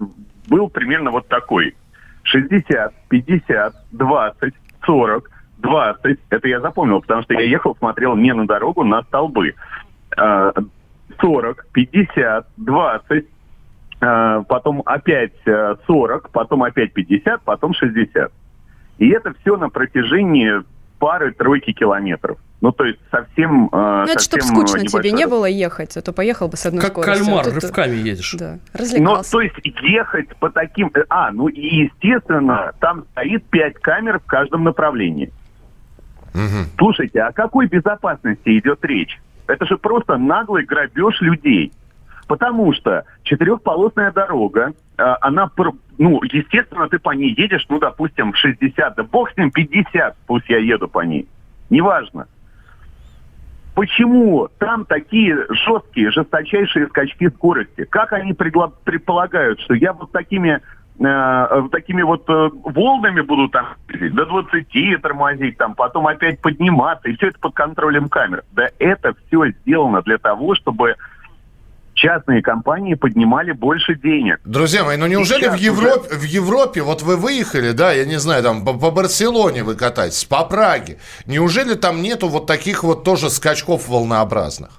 был 0.49 0.69
примерно 0.69 1.12
вот 1.12 1.29
такой. 1.29 1.77
60, 2.25 2.93
50, 3.09 3.75
20, 3.93 4.55
40, 4.85 5.31
20. 5.59 6.19
Это 6.29 6.49
я 6.49 6.61
запомнил, 6.61 7.00
потому 7.00 7.23
что 7.23 7.35
я 7.35 7.43
ехал, 7.43 7.77
смотрел 7.77 8.17
не 8.17 8.35
на 8.35 8.49
дорогу, 8.49 8.83
на 8.83 9.03
столбы. 9.05 9.55
Э, 10.17 10.50
40, 11.21 11.67
50, 11.73 12.47
20, 12.57 13.11
э, 13.11 13.23
потом 14.00 14.83
опять 14.87 15.33
э, 15.47 15.76
40, 15.87 16.31
потом 16.31 16.62
опять 16.62 16.93
50, 16.93 17.43
потом 17.43 17.75
60. 17.75 18.31
И 18.99 19.09
это 19.11 19.33
все 19.40 19.57
на 19.57 19.69
протяжении 19.69 20.62
пары-тройки 20.99 21.73
километров. 21.73 22.38
Ну, 22.61 22.73
то 22.73 22.85
есть 22.85 22.99
совсем... 23.12 23.67
э, 23.73 24.05
Ну, 24.07 24.12
это 24.12 24.19
чтобы 24.21 24.43
совсем, 24.43 24.64
э, 24.64 24.67
скучно 24.67 24.87
тебе 25.00 25.12
не 25.12 25.26
было 25.28 25.47
ехать, 25.47 25.97
а 25.97 26.02
то 26.02 26.12
поехал 26.12 26.49
бы 26.49 26.57
с 26.57 26.67
одной 26.67 26.83
Как 26.83 26.90
скоростью. 26.90 27.25
кальмар, 27.26 27.47
а 27.47 27.50
тут- 27.52 27.62
рывками 27.62 27.95
едешь. 27.97 28.35
Да, 28.37 28.55
Ну, 28.75 28.81
развлекался. 28.81 29.31
то 29.33 29.40
есть 29.40 29.55
ехать 29.83 30.35
по 30.37 30.50
таким... 30.50 30.90
э, 30.95 31.05
А, 31.09 31.31
ну 31.31 31.47
и 31.49 31.61
естественно, 31.85 32.73
там 32.81 33.05
стоит 33.12 33.45
пять 33.47 33.75
камер 33.75 34.19
в 34.19 34.25
каждом 34.26 34.64
направлении. 34.64 35.31
Слушайте, 36.78 37.21
о 37.23 37.33
какой 37.33 37.67
безопасности 37.67 38.59
идет 38.59 38.85
речь? 38.85 39.19
Это 39.47 39.64
же 39.67 39.76
просто 39.78 40.16
наглый 40.18 40.64
грабеж 40.64 41.20
людей. 41.20 41.72
Потому 42.29 42.75
что 42.75 43.05
четырехполосная 43.23 44.12
дорога, 44.12 44.75
э, 44.99 45.03
она, 45.23 45.51
ну, 45.97 46.23
естественно, 46.23 46.87
ты 46.88 46.99
по 46.99 47.11
ней 47.11 47.35
едешь, 47.35 47.64
ну, 47.71 47.79
допустим, 47.79 48.33
в 48.33 48.37
60, 48.37 48.95
да 48.95 49.03
бог 49.03 49.33
с 49.33 49.37
ним, 49.38 49.51
50, 49.51 50.14
пусть 50.27 50.49
я 50.51 50.59
еду 50.59 50.88
по 50.88 51.01
ней. 51.01 51.27
Неважно. 51.71 52.29
Почему 53.75 54.49
там 54.59 54.85
такие 54.85 55.47
жесткие, 55.49 56.11
жесточайшие 56.11 56.88
скачки 56.88 57.29
скорости? 57.31 57.85
Как 57.85 58.12
они 58.12 58.35
предполагают, 58.35 59.61
что 59.61 59.73
я 59.73 59.95
вот 59.95 60.12
такими 60.12 60.61
э, 60.99 61.62
такими 61.73 62.03
вот 62.03 62.29
э, 62.29 62.51
волнами 62.64 63.23
буду 63.23 63.49
там 63.49 63.69
до 63.88 64.27
20 64.27 65.01
тормозить, 65.01 65.57
там, 65.57 65.75
потом 65.75 66.09
опять 66.09 66.43
подниматься, 66.43 67.09
и 67.09 67.17
все 67.17 67.29
это 67.29 67.38
под 67.38 67.55
контролем 67.55 68.11
камер. 68.11 68.43
Да 68.53 68.69
это 68.79 69.14
все 69.27 69.47
сделано 69.49 70.03
для 70.03 70.19
того, 70.19 70.55
чтобы 70.57 70.97
частные 71.98 72.42
компании 72.42 72.94
поднимали 72.94 73.52
больше 73.52 73.94
денег. 73.94 74.40
Друзья 74.44 74.84
мои, 74.84 74.96
ну 74.96 75.06
неужели 75.06 75.40
Сейчас 75.40 75.58
в 75.58 75.62
Европе, 75.62 76.14
в 76.14 76.22
Европе, 76.22 76.82
вот 76.82 77.02
вы 77.02 77.16
выехали, 77.16 77.72
да, 77.72 77.92
я 77.92 78.04
не 78.04 78.18
знаю, 78.18 78.42
там 78.42 78.64
по, 78.64 78.72
по 78.72 78.90
Барселоне 78.90 79.64
вы 79.64 79.74
катаетесь, 79.74 80.24
по 80.24 80.44
Праге, 80.44 80.98
неужели 81.26 81.74
там 81.74 82.02
нету 82.02 82.28
вот 82.28 82.46
таких 82.46 82.84
вот 82.84 83.04
тоже 83.04 83.30
скачков 83.30 83.88
волнообразных? 83.88 84.70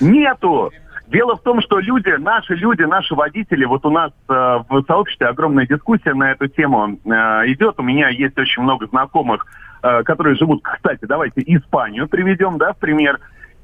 Нету! 0.00 0.70
Дело 1.08 1.36
в 1.36 1.42
том, 1.42 1.60
что 1.60 1.78
люди, 1.78 2.08
наши 2.08 2.54
люди, 2.54 2.82
наши 2.82 3.14
водители, 3.14 3.66
вот 3.66 3.84
у 3.84 3.90
нас 3.90 4.12
э, 4.28 4.32
в 4.32 4.82
сообществе 4.86 5.26
огромная 5.26 5.66
дискуссия 5.66 6.14
на 6.14 6.32
эту 6.32 6.48
тему 6.48 6.98
э, 7.04 7.08
идет. 7.52 7.74
У 7.78 7.82
меня 7.82 8.08
есть 8.08 8.38
очень 8.38 8.62
много 8.62 8.86
знакомых, 8.86 9.46
э, 9.82 10.02
которые 10.04 10.36
живут, 10.36 10.62
кстати, 10.62 11.04
давайте 11.04 11.42
Испанию 11.44 12.08
приведем, 12.08 12.56
да, 12.56 12.72
в 12.72 12.78
пример. 12.78 13.20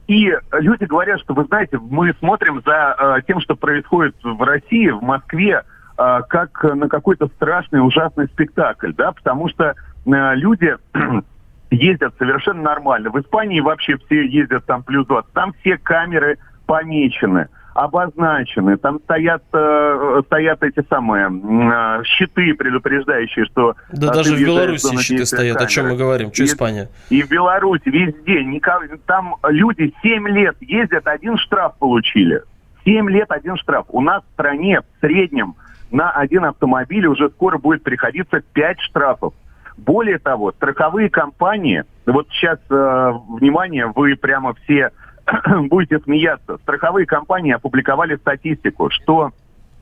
И 0.09 0.35
люди 0.53 0.85
говорят, 0.85 1.21
что, 1.21 1.35
вы 1.35 1.44
знаете, 1.44 1.79
мы 1.79 2.14
смотрим 2.18 2.62
за 2.64 2.97
э, 2.99 3.23
тем, 3.27 3.40
что 3.40 3.55
происходит 3.55 4.16
в 4.23 4.42
России, 4.42 4.88
в 4.88 5.03
Москве, 5.03 5.62
э, 5.99 6.21
как 6.31 6.64
на 6.64 6.88
какой-то 6.88 7.29
страшный, 7.29 7.87
ужасный 7.87 8.27
спектакль, 8.29 8.92
да, 8.94 9.12
потому 9.12 9.51
что 9.51 9.75
э, 9.75 9.75
люди 10.07 10.75
ездят 11.71 12.14
совершенно 12.16 12.62
нормально. 12.62 13.11
В 13.11 13.21
Испании 13.21 13.61
вообще 13.61 13.99
все 13.99 14.27
ездят 14.27 14.64
там 14.64 14.83
плюс 14.83 15.07
20. 15.07 15.31
Там 15.35 15.53
все 15.61 15.77
камеры 15.77 16.38
помечены, 16.64 17.49
обозначены. 17.85 18.77
Там 18.77 18.99
стоят, 19.05 19.43
э, 19.53 20.23
стоят 20.27 20.62
эти 20.62 20.85
самые 20.88 21.27
э, 21.29 22.03
щиты, 22.05 22.55
предупреждающие, 22.55 23.45
что... 23.47 23.75
Да 23.93 24.09
э, 24.09 24.12
даже 24.14 24.35
в 24.35 24.41
Беларуси 24.41 24.97
щиты 24.99 25.25
стоят. 25.27 25.61
О 25.61 25.67
чем 25.67 25.85
мы 25.85 25.91
камеры. 25.91 26.05
говорим? 26.05 26.33
Что 26.33 26.43
И- 26.43 26.47
Испания? 26.47 26.88
И 27.11 27.23
в 27.23 27.31
Беларуси 27.31 27.88
везде. 27.88 28.43
никого- 28.45 28.85
Там 29.07 29.37
люди 29.49 29.95
7 30.03 30.29
лет 30.29 30.57
ездят, 30.61 31.07
один 31.07 31.38
штраф 31.38 31.77
получили. 31.79 32.43
7 32.85 33.09
лет 33.11 33.31
один 33.31 33.57
штраф. 33.57 33.87
У 33.88 34.01
нас 34.01 34.23
в 34.29 34.33
стране 34.33 34.81
в 34.81 35.01
среднем 35.01 35.55
на 35.91 36.11
один 36.11 36.45
автомобиль 36.45 37.07
уже 37.07 37.29
скоро 37.31 37.59
будет 37.59 37.83
приходиться 37.83 38.41
5 38.53 38.81
штрафов. 38.81 39.35
Более 39.77 40.19
того, 40.19 40.51
страховые 40.53 41.09
компании, 41.09 41.85
вот 42.07 42.27
сейчас, 42.31 42.59
э, 42.69 43.12
внимание, 43.38 43.87
вы 43.95 44.17
прямо 44.17 44.55
все 44.64 44.91
будете 45.69 45.99
смеяться, 46.01 46.59
страховые 46.59 47.07
компании 47.07 47.53
опубликовали 47.53 48.17
статистику, 48.17 48.91
что 48.91 49.33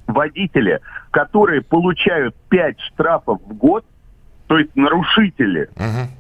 водители, 0.07 0.81
которые 1.11 1.63
получают 1.63 2.35
5 2.49 2.81
штрафов 2.81 3.41
в 3.43 3.55
год, 3.55 3.85
то 4.47 4.59
есть 4.59 4.75
нарушители, 4.77 5.69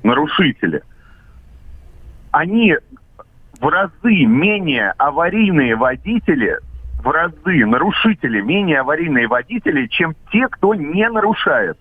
нарушители, 0.02 0.82
они 2.32 2.76
в 3.60 3.68
разы 3.68 4.24
менее 4.24 4.92
аварийные 4.98 5.76
водители, 5.76 6.58
в 7.02 7.08
разы 7.08 7.64
нарушители 7.64 8.40
менее 8.40 8.80
аварийные 8.80 9.28
водители, 9.28 9.86
чем 9.86 10.14
те, 10.32 10.48
кто 10.48 10.74
не 10.74 11.08
нарушает. 11.08 11.78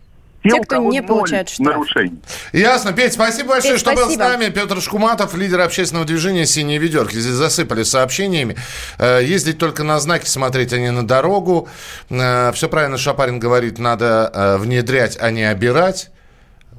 Те, 0.51 0.61
кто 0.61 0.77
не 0.77 1.01
получает 1.01 1.49
штраф. 1.49 1.67
нарушений. 1.67 2.19
Ясно. 2.53 2.93
Петь, 2.93 3.13
спасибо 3.13 3.49
большое, 3.49 3.73
Петь, 3.73 3.81
что 3.81 3.91
был 3.91 4.03
с 4.09 4.13
спасибо. 4.13 4.23
нами. 4.23 4.49
Петр 4.49 4.81
Шкуматов, 4.81 5.35
лидер 5.35 5.61
общественного 5.61 6.05
движения 6.05 6.45
«Синие 6.45 6.77
ведерки». 6.77 7.15
Здесь 7.15 7.33
засыпали 7.33 7.83
сообщениями. 7.83 8.55
Э, 8.99 9.21
Ездить 9.23 9.57
только 9.57 9.83
на 9.83 9.99
знаки, 9.99 10.27
смотреть, 10.27 10.73
а 10.73 10.77
не 10.77 10.91
на 10.91 11.05
дорогу. 11.05 11.67
Все 12.09 12.69
правильно 12.69 12.97
Шапарин 12.97 13.39
говорит, 13.39 13.79
надо 13.79 14.31
э, 14.33 14.57
внедрять, 14.57 15.17
а 15.19 15.31
не 15.31 15.43
обирать. 15.43 16.09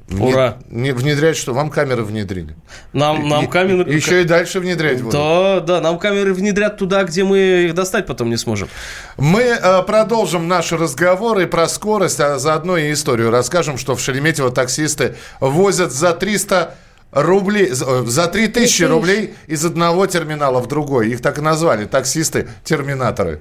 Ура. 0.09 0.57
Не 0.69 0.93
внедрять 0.93 1.35
что? 1.35 1.53
Вам 1.53 1.69
камеры 1.69 2.03
внедрили. 2.03 2.55
Нам, 2.93 3.27
нам 3.27 3.43
И- 3.45 3.47
камеры... 3.47 3.91
Еще 3.91 4.21
и 4.21 4.23
дальше 4.23 4.61
внедрять 4.61 4.99
будут. 5.01 5.11
Да, 5.13 5.59
да, 5.59 5.81
нам 5.81 5.99
камеры 5.99 6.33
внедрят 6.33 6.77
туда, 6.77 7.03
где 7.03 7.25
мы 7.25 7.37
их 7.65 7.73
достать 7.73 8.05
потом 8.05 8.29
не 8.29 8.37
сможем. 8.37 8.69
Мы 9.17 9.41
э, 9.41 9.83
продолжим 9.83 10.47
наши 10.47 10.77
разговоры 10.77 11.45
про 11.45 11.67
скорость, 11.67 12.21
а 12.21 12.39
заодно 12.39 12.77
и 12.77 12.93
историю 12.93 13.31
расскажем, 13.31 13.77
что 13.77 13.95
в 13.95 13.99
Шереметьево 14.01 14.49
таксисты 14.49 15.15
возят 15.41 15.91
за 15.91 16.13
300 16.13 16.75
рублей, 17.11 17.71
за 17.71 17.85
э, 17.85 18.03
за 18.05 18.27
3000 18.27 18.53
Тысяч. 18.53 18.87
рублей 18.87 19.35
из 19.47 19.65
одного 19.65 20.07
терминала 20.07 20.61
в 20.61 20.67
другой. 20.67 21.09
Их 21.09 21.21
так 21.21 21.37
и 21.37 21.41
назвали, 21.41 21.83
таксисты-терминаторы. 21.85 23.39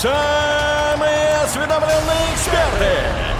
Самые 0.00 1.36
осведомленные 1.44 2.07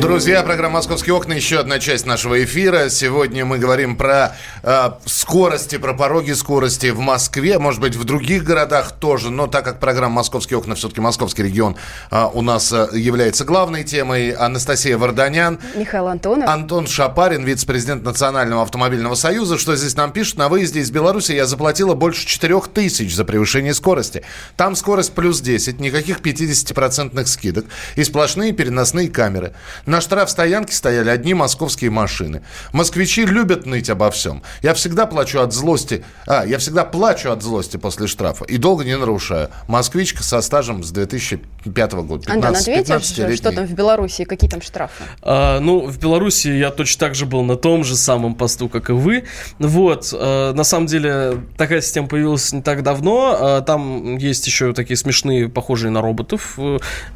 Друзья, 0.00 0.42
программа 0.42 0.76
«Московские 0.76 1.14
окна» 1.14 1.34
еще 1.34 1.58
одна 1.58 1.78
часть 1.78 2.06
нашего 2.06 2.42
эфира. 2.42 2.88
Сегодня 2.88 3.44
мы 3.44 3.58
говорим 3.58 3.96
про 3.96 4.34
э, 4.62 4.92
скорости, 5.04 5.76
про 5.76 5.92
пороги 5.92 6.32
скорости 6.32 6.86
в 6.86 7.00
Москве, 7.00 7.58
может 7.58 7.82
быть, 7.82 7.96
в 7.96 8.04
других 8.04 8.42
городах 8.42 8.92
тоже, 8.92 9.30
но 9.30 9.46
так 9.46 9.66
как 9.66 9.78
программа 9.78 10.14
«Московские 10.14 10.58
окна» 10.58 10.74
все-таки 10.74 11.02
московский 11.02 11.42
регион 11.42 11.76
э, 12.10 12.26
у 12.32 12.40
нас 12.40 12.72
э, 12.72 12.88
является 12.94 13.44
главной 13.44 13.84
темой, 13.84 14.30
Анастасия 14.30 14.96
Варданян, 14.96 15.58
Михаил 15.74 16.08
Антонов. 16.08 16.48
Антон 16.48 16.86
Шапарин, 16.86 17.44
вице-президент 17.44 18.02
Национального 18.02 18.62
автомобильного 18.62 19.16
союза, 19.16 19.58
что 19.58 19.76
здесь 19.76 19.96
нам 19.96 20.12
пишут, 20.12 20.38
на 20.38 20.48
выезде 20.48 20.80
из 20.80 20.90
Беларуси 20.90 21.32
я 21.32 21.44
заплатила 21.44 21.92
больше 21.92 22.26
4 22.26 22.58
тысяч 22.72 23.14
за 23.14 23.26
превышение 23.26 23.74
скорости. 23.74 24.22
Там 24.56 24.76
скорость 24.76 25.12
плюс 25.12 25.42
10, 25.42 25.78
никаких 25.78 26.20
50% 26.20 27.26
скидок 27.26 27.66
и 27.96 28.04
сплошные 28.04 28.52
переносные 28.52 29.10
камеры. 29.10 29.52
На 29.90 30.00
штрафстоянке 30.00 30.72
стояли 30.72 31.10
одни 31.10 31.34
московские 31.34 31.90
машины. 31.90 32.42
Москвичи 32.72 33.24
любят 33.24 33.66
ныть 33.66 33.90
обо 33.90 34.12
всем. 34.12 34.44
Я 34.62 34.72
всегда 34.74 35.04
плачу 35.04 35.40
от 35.40 35.52
злости, 35.52 36.04
а, 36.28 36.46
я 36.46 36.58
всегда 36.58 36.84
плачу 36.84 37.32
от 37.32 37.42
злости 37.42 37.76
после 37.76 38.06
штрафа 38.06 38.44
и 38.44 38.56
долго 38.56 38.84
не 38.84 38.96
нарушаю. 38.96 39.48
Москвичка 39.66 40.22
со 40.22 40.42
стажем 40.42 40.84
с 40.84 40.92
2005 40.92 41.92
года. 42.04 42.26
15, 42.26 42.28
Антон, 42.28 42.54
ответишь, 42.54 42.94
15-летний. 42.94 43.36
что 43.36 43.50
там 43.50 43.66
в 43.66 43.72
Беларуси, 43.72 44.22
какие 44.22 44.48
там 44.48 44.62
штрафы? 44.62 45.02
А, 45.22 45.58
ну, 45.58 45.84
в 45.84 45.98
Беларуси 45.98 46.46
я 46.46 46.70
точно 46.70 47.08
так 47.08 47.16
же 47.16 47.26
был 47.26 47.42
на 47.42 47.56
том 47.56 47.82
же 47.82 47.96
самом 47.96 48.36
посту, 48.36 48.68
как 48.68 48.90
и 48.90 48.92
вы. 48.92 49.24
Вот, 49.58 50.10
а, 50.12 50.52
на 50.52 50.62
самом 50.62 50.86
деле, 50.86 51.42
такая 51.56 51.80
система 51.80 52.06
появилась 52.06 52.52
не 52.52 52.62
так 52.62 52.84
давно. 52.84 53.36
А, 53.36 53.60
там 53.62 54.18
есть 54.18 54.46
еще 54.46 54.72
такие 54.72 54.96
смешные, 54.96 55.48
похожие 55.48 55.90
на 55.90 56.00
роботов. 56.00 56.54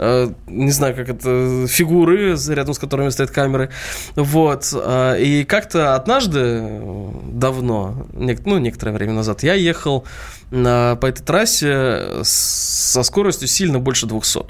а, 0.01 0.33
не 0.49 0.73
знаю, 0.73 0.97
как 0.97 1.09
это, 1.09 1.69
фигуры, 1.69 2.37
рядом 2.65 2.75
с 2.75 2.79
которыми 2.79 3.11
стоят 3.11 3.31
камеры. 3.31 3.69
Вот. 4.17 4.71
а, 4.75 5.15
и 5.17 5.45
как-то 5.45 5.95
однажды, 5.95 6.41
э, 6.41 7.11
давно, 7.31 8.07
ну, 8.13 8.59
некоторое 8.59 8.93
время 8.93 9.13
назад, 9.13 9.43
я 9.43 9.55
ехал 9.55 10.05
на, 10.55 10.97
по 10.97 11.07
этой 11.07 11.23
трассе 11.23 12.23
с- 12.23 12.93
со 12.93 13.03
скоростью 13.03 13.49
сильно 13.49 13.79
больше 13.79 14.07
200. 14.07 14.41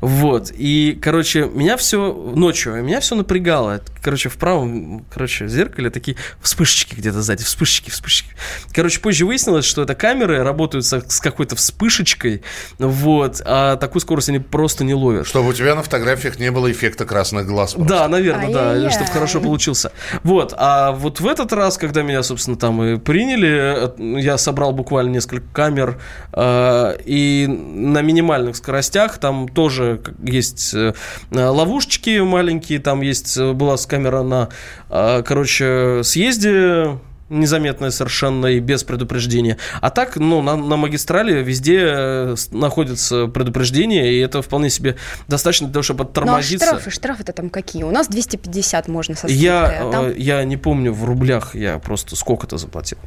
Вот. 0.00 0.52
И, 0.54 0.98
короче, 1.00 1.46
меня 1.46 1.76
все 1.76 2.12
ночью, 2.12 2.82
меня 2.82 3.00
все 3.00 3.14
напрягало. 3.14 3.80
Короче, 4.02 4.28
в 4.28 4.36
правом, 4.36 5.04
короче, 5.12 5.48
зеркале 5.48 5.90
такие 5.90 6.16
вспышечки 6.42 6.94
где-то 6.94 7.22
сзади, 7.22 7.42
вспышечки, 7.44 7.90
вспышечки. 7.90 8.30
Короче, 8.72 9.00
позже 9.00 9.24
выяснилось, 9.26 9.64
что 9.64 9.82
это 9.82 9.94
камеры 9.94 10.42
работают 10.42 10.84
со- 10.84 11.08
с 11.08 11.20
какой-то 11.20 11.56
вспышечкой, 11.56 12.42
вот, 12.78 13.40
а 13.44 13.76
такую 13.76 14.00
скорость 14.02 14.28
они 14.28 14.38
просто 14.38 14.84
не 14.84 14.94
ловят. 14.94 15.26
Чтобы 15.26 15.48
у 15.48 15.52
тебя 15.52 15.74
на 15.74 15.82
фотографиях 15.82 16.38
не 16.38 16.50
было 16.50 16.70
эффекта 16.70 17.04
красных 17.06 17.46
глаз. 17.46 17.74
просто. 17.74 17.88
Да, 17.94 18.08
наверное, 18.08 18.52
да, 18.52 18.90
чтобы 18.90 19.06
хорошо 19.10 19.40
получился. 19.40 19.92
Вот, 20.22 20.52
а 20.56 20.92
вот 20.92 21.20
в 21.20 21.26
этот 21.26 21.52
раз, 21.52 21.78
когда 21.78 22.02
меня, 22.02 22.22
собственно, 22.22 22.56
там 22.56 22.82
и 22.82 22.98
приняли, 22.98 23.94
э, 23.98 24.20
я 24.20 24.36
собрал 24.38 24.72
буквально 24.72 25.10
несколько 25.10 25.43
камер, 25.52 26.00
э, 26.32 26.96
и 27.04 27.46
на 27.48 28.02
минимальных 28.02 28.56
скоростях 28.56 29.18
там 29.18 29.48
тоже 29.48 30.00
есть 30.22 30.74
э, 30.74 30.92
ловушечки 31.30 32.20
маленькие, 32.20 32.78
там 32.78 33.00
есть, 33.00 33.36
э, 33.36 33.52
была 33.52 33.76
с 33.76 33.86
камера 33.86 34.22
на, 34.22 34.48
короче, 34.88 36.02
съезде, 36.02 36.98
незаметная 37.28 37.90
совершенно 37.90 38.46
и 38.46 38.60
без 38.60 38.84
предупреждения. 38.84 39.58
А 39.80 39.90
так, 39.90 40.16
ну, 40.16 40.42
на, 40.42 40.56
на 40.56 40.76
магистрали 40.76 41.42
везде 41.42 42.34
находится 42.50 43.26
предупреждение, 43.26 44.12
и 44.12 44.18
это 44.18 44.42
вполне 44.42 44.70
себе 44.70 44.96
достаточно 45.28 45.66
для 45.66 45.74
того, 45.74 45.82
чтобы 45.82 46.04
Ну 46.04 46.08
а 46.08 46.10
оттормозиться. 46.10 46.66
штрафы, 46.66 46.90
штрафы-то 46.90 47.32
там 47.32 47.50
какие? 47.50 47.82
У 47.82 47.90
нас 47.90 48.08
250 48.08 48.88
можно 48.88 49.14
со 49.14 49.26
скидкой, 49.26 49.42
Я, 49.42 49.66
а 49.66 49.90
там... 49.90 50.14
я 50.16 50.44
не 50.44 50.56
помню 50.56 50.92
в 50.92 51.04
рублях, 51.04 51.54
я 51.54 51.78
просто 51.78 52.16
сколько-то 52.16 52.58
заплатил. 52.58 52.98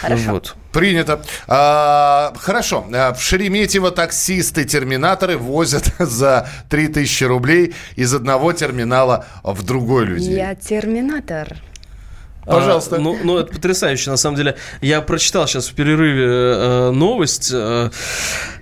Хорошо. 0.00 0.30
Вот. 0.32 0.54
Принято. 0.72 1.22
А, 1.48 2.32
хорошо. 2.38 2.86
А, 2.92 3.12
В 3.12 3.22
Шереметьево 3.22 3.90
таксисты-терминаторы 3.90 5.36
возят 5.36 5.92
за 5.98 6.48
3000 6.68 7.24
рублей 7.24 7.74
из 7.96 8.14
одного 8.14 8.52
терминала 8.52 9.26
в 9.42 9.62
другой 9.64 10.04
людей. 10.06 10.34
Я 10.34 10.54
терминатор. 10.54 11.56
Пожалуйста. 12.46 12.96
А, 12.96 12.98
ну, 12.98 13.16
ну, 13.22 13.36
это 13.38 13.52
потрясающе, 13.52 14.10
на 14.10 14.16
самом 14.16 14.36
деле. 14.36 14.56
Я 14.80 15.02
прочитал 15.02 15.46
сейчас 15.46 15.68
в 15.68 15.74
перерыве 15.74 16.24
э, 16.26 16.90
новость. 16.90 17.50
э, 17.52 17.90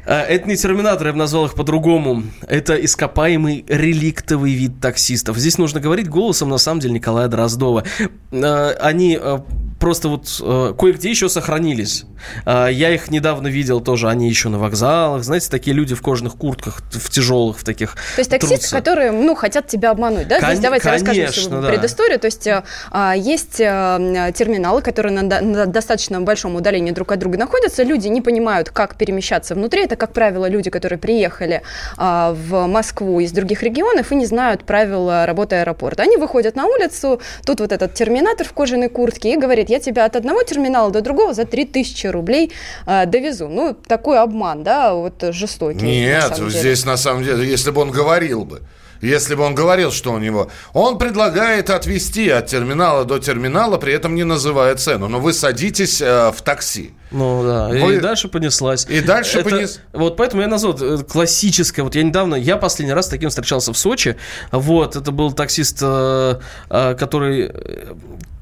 э, 0.04 0.14
это 0.14 0.48
не 0.48 0.56
терминаторы, 0.56 1.10
я 1.10 1.12
бы 1.12 1.18
назвал 1.20 1.46
их 1.46 1.54
по-другому. 1.54 2.24
Это 2.48 2.74
ископаемый 2.74 3.64
реликтовый 3.68 4.52
вид 4.52 4.80
таксистов. 4.80 5.38
Здесь 5.38 5.58
нужно 5.58 5.78
говорить 5.80 6.08
голосом, 6.08 6.48
на 6.48 6.58
самом 6.58 6.80
деле, 6.80 6.94
Николая 6.94 7.28
Дроздова. 7.28 7.84
Э, 8.32 8.72
они 8.80 9.16
э, 9.20 9.38
просто 9.78 10.08
вот 10.08 10.26
э, 10.42 10.74
кое-где 10.78 11.10
еще 11.10 11.28
сохранились. 11.28 12.04
Э, 12.44 12.68
я 12.70 12.92
их 12.92 13.10
недавно 13.10 13.48
видел 13.48 13.80
тоже, 13.80 14.08
они 14.08 14.28
еще 14.28 14.48
на 14.48 14.58
вокзалах. 14.58 15.22
Знаете, 15.22 15.50
такие 15.50 15.74
люди 15.74 15.94
в 15.94 16.02
кожаных 16.02 16.36
куртках, 16.36 16.82
в 16.90 17.10
тяжелых, 17.10 17.58
в 17.58 17.64
таких. 17.64 17.94
То 17.94 18.20
есть 18.20 18.30
таксисты, 18.30 18.56
трутся. 18.56 18.76
которые, 18.76 19.12
ну, 19.12 19.34
хотят 19.34 19.68
тебя 19.68 19.90
обмануть, 19.90 20.28
да? 20.28 20.40
Кон- 20.40 20.50
Здесь 20.50 20.60
давайте 20.60 20.88
расскажем 20.90 21.14
конечно, 21.14 21.42
всю 21.42 21.50
да. 21.50 21.68
предысторию. 21.68 22.18
То 22.18 22.26
есть 22.26 22.46
э, 22.46 22.62
а, 22.90 23.14
есть 23.16 23.60
э, 23.60 24.32
терминалы, 24.34 24.82
которые 24.82 25.12
на, 25.12 25.40
на 25.40 25.66
достаточно 25.66 26.20
большом 26.20 26.56
удалении 26.56 26.90
друг 26.90 27.12
от 27.12 27.18
друга 27.18 27.38
находятся. 27.38 27.82
Люди 27.82 28.08
не 28.08 28.20
понимают, 28.20 28.70
как 28.70 28.96
перемещаться 28.96 29.54
внутри. 29.54 29.84
Это, 29.84 29.96
как 29.96 30.12
правило, 30.12 30.48
люди, 30.48 30.70
которые 30.70 30.98
приехали 30.98 31.62
а, 31.96 32.32
в 32.32 32.66
Москву 32.66 33.20
из 33.20 33.32
других 33.32 33.62
регионов 33.62 34.12
и 34.12 34.16
не 34.16 34.26
знают 34.26 34.64
правил 34.64 35.08
работы 35.24 35.56
аэропорта. 35.56 36.02
Они 36.02 36.16
выходят 36.16 36.56
на 36.56 36.66
улицу, 36.66 37.20
тут 37.44 37.60
вот 37.60 37.72
этот 37.72 37.94
терминатор 37.94 38.46
в 38.46 38.52
кожаной 38.52 38.88
куртке 38.88 39.34
и 39.34 39.36
говорит, 39.36 39.67
я 39.68 39.80
тебя 39.80 40.04
от 40.04 40.16
одного 40.16 40.42
терминала 40.42 40.90
до 40.90 41.00
другого 41.00 41.34
за 41.34 41.44
3000 41.44 42.06
рублей 42.08 42.52
а, 42.86 43.06
довезу. 43.06 43.48
Ну, 43.48 43.74
такой 43.86 44.18
обман, 44.18 44.62
да, 44.62 44.94
вот 44.94 45.22
жестокий. 45.30 45.80
на 45.80 45.84
Нет, 45.86 46.34
деле. 46.36 46.50
здесь 46.50 46.84
на 46.84 46.96
самом 46.96 47.24
деле, 47.24 47.46
если 47.48 47.70
бы 47.70 47.80
он 47.80 47.90
говорил 47.90 48.44
бы, 48.44 48.60
если 49.00 49.36
бы 49.36 49.44
он 49.44 49.54
говорил, 49.54 49.92
что 49.92 50.12
у 50.12 50.18
него... 50.18 50.50
Он 50.72 50.98
предлагает 50.98 51.70
отвезти 51.70 52.28
от 52.30 52.46
терминала 52.46 53.04
до 53.04 53.20
терминала, 53.20 53.76
при 53.78 53.92
этом 53.92 54.16
не 54.16 54.24
называя 54.24 54.74
цену. 54.74 55.06
Но 55.06 55.20
вы 55.20 55.32
садитесь 55.32 56.00
э, 56.02 56.32
в 56.34 56.42
такси. 56.42 56.90
Ну 57.12 57.44
да, 57.44 57.68
Вы- 57.68 57.94
и 57.94 58.00
дальше 58.00 58.28
понеслась. 58.28 58.86
И 58.88 59.00
дальше 59.00 59.38
Это- 59.38 59.50
понес- 59.50 59.78
Вот 59.92 60.16
поэтому 60.16 60.42
я 60.42 60.48
назвал 60.48 60.74
это 60.74 61.04
классическое. 61.04 61.84
Вот 61.84 61.94
я 61.94 62.02
недавно, 62.02 62.34
я 62.34 62.56
последний 62.56 62.92
раз 62.92 63.06
с 63.06 63.08
таким 63.08 63.28
встречался 63.30 63.72
в 63.72 63.78
Сочи. 63.78 64.16
Вот, 64.50 64.96
это 64.96 65.12
был 65.12 65.30
таксист, 65.30 65.78
э, 65.80 66.40
э, 66.68 66.94
который... 66.98 67.52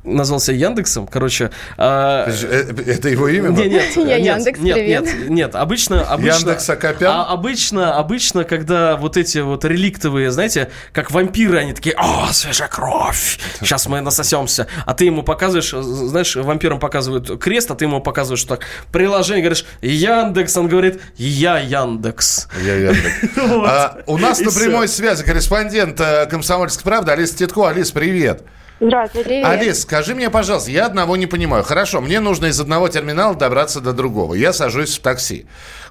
э, 0.07 0.11
назвался 0.11 0.53
Яндексом, 0.53 1.07
короче. 1.07 1.51
а, 1.77 2.29
Э, 2.29 2.73
Это 2.87 3.09
его 3.09 3.29
имя? 3.29 3.49
нет, 3.51 3.85
Я 3.97 4.19
нет, 4.19 4.21
Яндекс, 4.39 4.61
нет, 4.61 4.75
привет. 4.77 5.03
нет, 5.05 5.29
нет, 5.31 5.55
обычно, 5.55 6.03
обычно, 6.03 6.37
Яндекс 6.39 6.71
Акопян? 6.71 7.11
а, 7.13 7.25
обычно, 7.33 7.97
обычно, 7.97 8.45
когда 8.45 8.97
вот 8.97 9.17
эти 9.17 9.39
вот 9.39 9.65
реликтовые, 9.65 10.31
знаете, 10.31 10.71
как 10.93 11.11
вампиры, 11.11 11.59
они 11.59 11.73
такие, 11.73 11.95
о, 11.97 12.29
свежая 12.33 12.69
кровь, 12.69 13.39
сейчас 13.61 13.87
мы 13.87 14.01
насосемся, 14.01 14.67
а 14.85 14.95
ты 14.95 15.05
ему 15.07 15.23
показываешь, 15.23 15.73
э, 15.75 15.83
знаешь, 15.83 16.37
вампирам 16.37 16.79
показывают 16.79 17.41
крест, 17.41 17.71
а 17.71 17.75
ты 17.75 17.85
ему 17.87 18.01
показываешь, 18.01 18.41
что 18.41 18.57
так, 18.57 18.67
приложение, 18.93 19.43
говоришь, 19.43 19.65
Яндекс, 19.83 20.57
он 20.57 20.69
говорит, 20.69 21.01
я 21.17 21.59
Яндекс. 21.59 22.49
Я 22.65 22.75
Яндекс. 22.77 23.37
А, 23.69 23.99
У 24.07 24.19
нас 24.19 24.41
на 24.41 24.51
прямой 24.51 24.89
связи 24.89 25.25
корреспондент 25.25 26.01
э, 26.01 26.27
«Комсомольской 26.27 26.85
правды» 26.85 27.13
Алиса 27.13 27.37
Титко. 27.37 27.69
Алис, 27.69 27.91
привет. 27.91 28.43
Здравствуйте. 28.79 29.29
Привет. 29.29 29.47
Алис, 29.47 29.83
скажи 29.83 30.15
мне, 30.15 30.29
пожалуйста, 30.31 30.71
я 30.71 30.87
одного 30.87 31.17
не 31.17 31.27
понимаю. 31.27 31.65
Хорошо, 31.65 32.01
мне 32.01 32.21
нужно 32.21 32.47
из 32.47 32.61
одного 32.61 32.89
терминала 32.89 33.35
добраться 33.35 33.81
до 33.81 33.93
другого. 33.93 34.35
Я 34.35 34.53
сажусь 34.53 34.99
в 34.99 35.03
такси. 35.03 35.47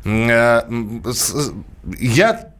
Э, 0.05 0.61
Я 1.99 2.51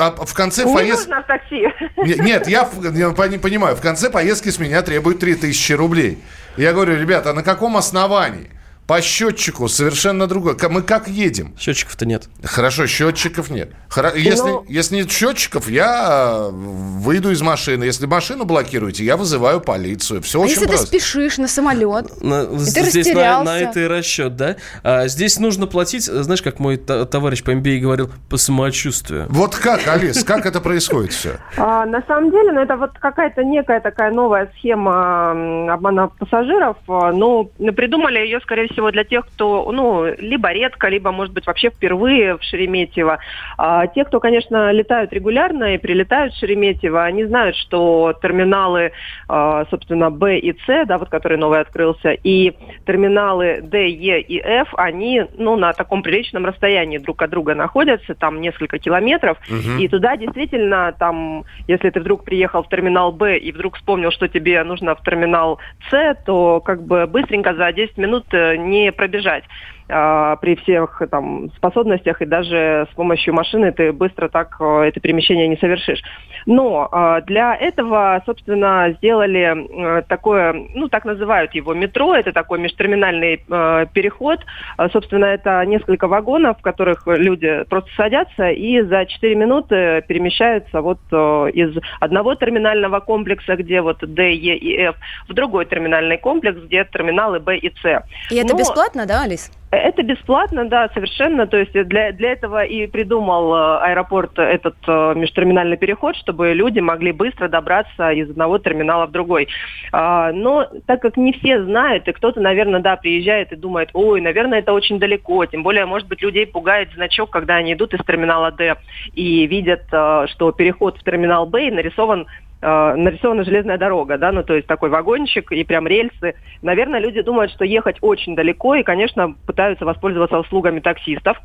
а 0.00 0.10
в 0.24 0.34
конце 0.34 0.64
Не 0.64 0.74
поездки... 0.74 1.08
нужно 1.08 1.22
в 1.22 1.26
такси. 1.26 1.62
Не- 1.96 2.24
Нет, 2.24 2.48
я, 2.48 2.68
я 2.94 3.10
пони- 3.10 3.38
понимаю, 3.38 3.76
в 3.76 3.80
конце 3.80 4.10
поездки 4.10 4.48
с 4.50 4.58
меня 4.58 4.82
требуют 4.82 5.20
3000 5.20 5.72
рублей. 5.72 6.18
Я 6.56 6.72
говорю, 6.72 6.96
ребята, 6.96 7.30
а 7.30 7.32
на 7.34 7.42
каком 7.42 7.76
основании? 7.76 8.50
По 8.86 9.00
счетчику 9.02 9.66
совершенно 9.68 10.26
другой. 10.28 10.56
К- 10.56 10.68
Мы 10.68 10.82
как 10.82 11.08
едем? 11.08 11.54
Счетчиков-то 11.58 12.06
нет. 12.06 12.28
Хорошо, 12.44 12.86
счетчиков 12.86 13.50
нет. 13.50 13.70
Хоро- 13.90 14.16
Если, 14.16 14.48
Ну- 14.48 14.64
если 14.68 14.96
нет 14.96 15.10
счетчиков, 15.10 15.68
я 15.68 16.48
э, 16.48 16.50
выйду 16.52 17.32
из 17.32 17.42
машины. 17.42 17.82
Если 17.84 18.06
машину 18.06 18.44
блокируете, 18.44 19.04
я 19.04 19.16
вызываю 19.16 19.60
полицию. 19.60 20.22
Все 20.22 20.38
А 20.38 20.42
очень 20.42 20.50
если 20.52 20.64
ты 20.66 20.68
просто. 20.68 20.86
спешишь 20.86 21.38
на 21.38 21.48
самолет? 21.48 22.22
На- 22.22 22.46
ты 22.46 22.58
здесь 22.58 22.84
на, 22.84 23.00
растерялся. 23.00 23.44
на 23.44 23.58
это 23.58 23.80
и 23.80 23.86
расчет, 23.88 24.36
да? 24.36 24.56
А, 24.84 25.08
здесь 25.08 25.38
нужно 25.40 25.66
платить, 25.66 26.04
знаешь, 26.04 26.42
как 26.42 26.60
мой 26.60 26.76
товарищ 26.76 27.42
по 27.42 27.50
MBA 27.50 27.80
говорил, 27.80 28.10
по 28.28 28.36
самочувствию. 28.36 29.26
Вот 29.30 29.56
как, 29.56 29.86
Алис, 29.88 30.22
как 30.22 30.46
это 30.46 30.60
происходит 30.60 31.12
все? 31.12 31.38
А, 31.56 31.86
на 31.86 32.02
самом 32.06 32.30
деле, 32.30 32.52
ну, 32.52 32.60
это 32.60 32.76
вот 32.76 32.90
какая-то 33.00 33.42
некая 33.42 33.80
такая 33.80 34.12
новая 34.12 34.50
схема 34.58 35.72
обмана 35.72 36.06
пассажиров. 36.08 36.76
А, 36.88 37.10
Ну, 37.12 37.50
придумали 37.74 38.18
ее, 38.20 38.38
скорее 38.40 38.68
всего, 38.68 38.75
для 38.90 39.04
тех, 39.04 39.26
кто, 39.26 39.70
ну, 39.72 40.04
либо 40.18 40.52
редко, 40.52 40.88
либо, 40.88 41.12
может 41.12 41.34
быть, 41.34 41.46
вообще 41.46 41.70
впервые 41.70 42.36
в 42.36 42.42
Шереметьево. 42.42 43.18
А 43.58 43.86
те, 43.86 44.04
кто, 44.04 44.20
конечно, 44.20 44.72
летают 44.72 45.12
регулярно 45.12 45.74
и 45.74 45.78
прилетают 45.78 46.34
в 46.34 46.38
Шереметьево, 46.38 47.04
они 47.04 47.24
знают, 47.24 47.56
что 47.56 48.14
терминалы, 48.22 48.92
а, 49.28 49.64
собственно, 49.70 50.10
Б 50.10 50.38
и 50.38 50.52
С, 50.66 50.86
да, 50.86 50.98
вот 50.98 51.08
который 51.08 51.38
новый 51.38 51.60
открылся, 51.60 52.10
и 52.10 52.52
терминалы 52.86 53.60
Д, 53.62 53.88
Е 53.88 54.20
и 54.20 54.40
Ф, 54.40 54.68
они, 54.76 55.24
ну, 55.36 55.56
на 55.56 55.72
таком 55.72 56.02
приличном 56.02 56.46
расстоянии 56.46 56.98
друг 56.98 57.22
от 57.22 57.30
друга 57.30 57.54
находятся, 57.54 58.14
там 58.14 58.40
несколько 58.40 58.78
километров, 58.78 59.38
и 59.80 59.88
туда 59.88 60.16
действительно, 60.16 60.94
там, 60.98 61.44
если 61.68 61.90
ты 61.90 62.00
вдруг 62.00 62.24
приехал 62.24 62.62
в 62.62 62.68
терминал 62.68 63.12
Б 63.12 63.38
и 63.38 63.52
вдруг 63.52 63.76
вспомнил, 63.76 64.10
что 64.10 64.28
тебе 64.28 64.62
нужно 64.64 64.94
в 64.94 65.02
терминал 65.02 65.58
С, 65.90 66.16
то 66.24 66.60
как 66.60 66.82
бы 66.82 67.06
быстренько 67.06 67.54
за 67.54 67.72
10 67.72 67.96
минут 67.98 68.24
э, 68.32 68.56
не 68.66 68.92
пробежать 68.92 69.44
при 69.88 70.56
всех 70.56 71.00
там 71.10 71.50
способностях 71.56 72.20
и 72.20 72.26
даже 72.26 72.88
с 72.90 72.94
помощью 72.94 73.34
машины 73.34 73.72
ты 73.72 73.92
быстро 73.92 74.28
так 74.28 74.56
э, 74.60 74.88
это 74.88 75.00
перемещение 75.00 75.46
не 75.46 75.56
совершишь. 75.56 76.02
Но 76.44 76.88
а, 76.90 77.20
для 77.20 77.54
этого, 77.54 78.22
собственно, 78.26 78.94
сделали 78.98 79.98
э, 79.98 80.02
такое, 80.02 80.52
ну 80.74 80.88
так 80.88 81.04
называют 81.04 81.54
его 81.54 81.74
метро, 81.74 82.14
это 82.14 82.32
такой 82.32 82.58
межтерминальный 82.58 83.44
э, 83.48 83.86
переход. 83.92 84.40
А, 84.76 84.88
Собственно, 84.88 85.26
это 85.26 85.64
несколько 85.66 86.08
вагонов, 86.08 86.58
в 86.58 86.62
которых 86.62 87.06
люди 87.06 87.64
просто 87.68 87.90
садятся 87.96 88.50
и 88.50 88.80
за 88.82 89.06
4 89.06 89.34
минуты 89.34 90.02
перемещаются 90.08 90.80
вот 90.80 91.00
из 91.12 91.76
одного 92.00 92.34
терминального 92.34 93.00
комплекса, 93.00 93.56
где 93.56 93.80
вот 93.82 93.98
Д, 94.00 94.32
Е 94.32 94.56
и 94.56 94.80
Ф, 94.84 94.96
в 95.28 95.34
другой 95.34 95.66
терминальный 95.66 96.18
комплекс, 96.18 96.58
где 96.62 96.84
терминалы 96.84 97.40
Б 97.40 97.58
и 97.58 97.72
С. 97.82 98.02
И 98.30 98.36
это 98.36 98.54
Но- 98.54 98.58
бесплатно, 98.58 99.06
да, 99.06 99.22
Алис? 99.22 99.50
Это 99.70 100.02
бесплатно, 100.02 100.68
да, 100.68 100.88
совершенно. 100.94 101.46
То 101.46 101.56
есть 101.56 101.72
для, 101.72 102.12
для 102.12 102.32
этого 102.32 102.64
и 102.64 102.86
придумал 102.86 103.54
э, 103.54 103.78
аэропорт 103.82 104.38
этот 104.38 104.76
э, 104.86 105.14
межтерминальный 105.16 105.76
переход, 105.76 106.16
чтобы 106.16 106.52
люди 106.52 106.78
могли 106.80 107.12
быстро 107.12 107.48
добраться 107.48 108.10
из 108.10 108.30
одного 108.30 108.58
терминала 108.58 109.06
в 109.06 109.12
другой. 109.12 109.48
А, 109.92 110.32
но 110.32 110.68
так 110.86 111.02
как 111.02 111.16
не 111.16 111.32
все 111.32 111.62
знают, 111.64 112.06
и 112.06 112.12
кто-то, 112.12 112.40
наверное, 112.40 112.80
да, 112.80 112.96
приезжает 112.96 113.52
и 113.52 113.56
думает, 113.56 113.90
ой, 113.92 114.20
наверное, 114.20 114.60
это 114.60 114.72
очень 114.72 114.98
далеко. 114.98 115.44
Тем 115.46 115.62
более, 115.62 115.86
может 115.86 116.08
быть, 116.08 116.22
людей 116.22 116.46
пугает 116.46 116.90
значок, 116.94 117.30
когда 117.30 117.56
они 117.56 117.72
идут 117.72 117.92
из 117.94 118.04
терминала 118.04 118.52
Д 118.52 118.76
и 119.14 119.46
видят, 119.46 119.82
э, 119.90 120.26
что 120.28 120.52
переход 120.52 120.98
в 120.98 121.04
терминал 121.04 121.46
Б 121.46 121.70
нарисован 121.70 122.26
э, 122.60 122.94
нарисована 122.94 123.44
железная 123.44 123.78
дорога, 123.78 124.18
да, 124.18 124.32
ну 124.32 124.42
то 124.42 124.54
есть 124.54 124.66
такой 124.66 124.90
вагончик 124.90 125.52
и 125.52 125.64
прям 125.64 125.86
рельсы. 125.86 126.34
Наверное, 126.62 127.00
люди 127.00 127.22
думают, 127.22 127.52
что 127.52 127.64
ехать 127.64 127.98
очень 128.00 128.34
далеко 128.34 128.74
и, 128.74 128.82
конечно, 128.82 129.34
пытаются 129.46 129.84
воспользоваться 129.84 130.38
услугами 130.38 130.80
таксистов. 130.80 131.38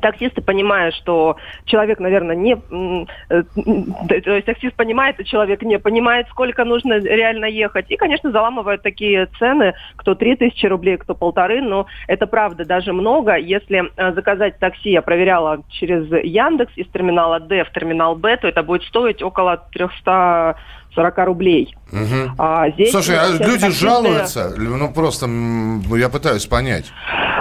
Таксисты 0.00 0.40
понимают, 0.40 0.94
что 0.94 1.36
человек, 1.64 1.98
наверное, 1.98 2.34
не... 2.34 2.56
э, 3.28 3.42
То 4.08 4.34
есть 4.34 4.46
таксист 4.46 4.74
понимает, 4.74 5.16
а 5.18 5.24
человек 5.24 5.62
не 5.62 5.78
понимает, 5.78 6.28
сколько 6.28 6.64
нужно 6.64 6.98
реально 6.98 7.46
ехать. 7.46 7.90
И, 7.90 7.96
конечно, 7.96 8.30
заламывают 8.30 8.82
такие 8.82 9.26
цены, 9.38 9.74
кто 9.96 10.14
3000 10.14 10.66
рублей, 10.66 10.96
кто 10.96 11.14
полторы. 11.14 11.60
Но 11.60 11.86
это 12.08 12.26
правда 12.26 12.64
даже 12.64 12.92
много. 12.92 13.36
Если 13.36 13.90
э, 13.96 14.12
заказать 14.14 14.58
такси, 14.58 14.90
я 14.90 15.02
проверяла 15.02 15.62
через 15.68 16.06
Яндекс 16.24 16.72
из 16.76 16.86
терминала 16.88 17.40
Д 17.40 17.64
в 17.64 17.70
терминал 17.72 18.16
Б, 18.16 18.36
то 18.36 18.48
это 18.48 18.62
будет 18.62 18.82
стоить 18.84 19.22
около 19.22 19.68
340 20.94 21.18
рублей. 21.26 21.74
Мгм. 21.90 22.34
А 22.38 22.70
здесь 22.70 22.90
Слушай, 22.90 23.16
а 23.18 23.28
люди 23.32 23.58
таксисты- 23.64 23.70
жалуются? 23.70 24.54
Ну, 24.56 24.92
просто 24.92 25.26
ну, 25.26 25.96
я 25.96 26.08
пытаюсь 26.08 26.46
понять. 26.46 26.86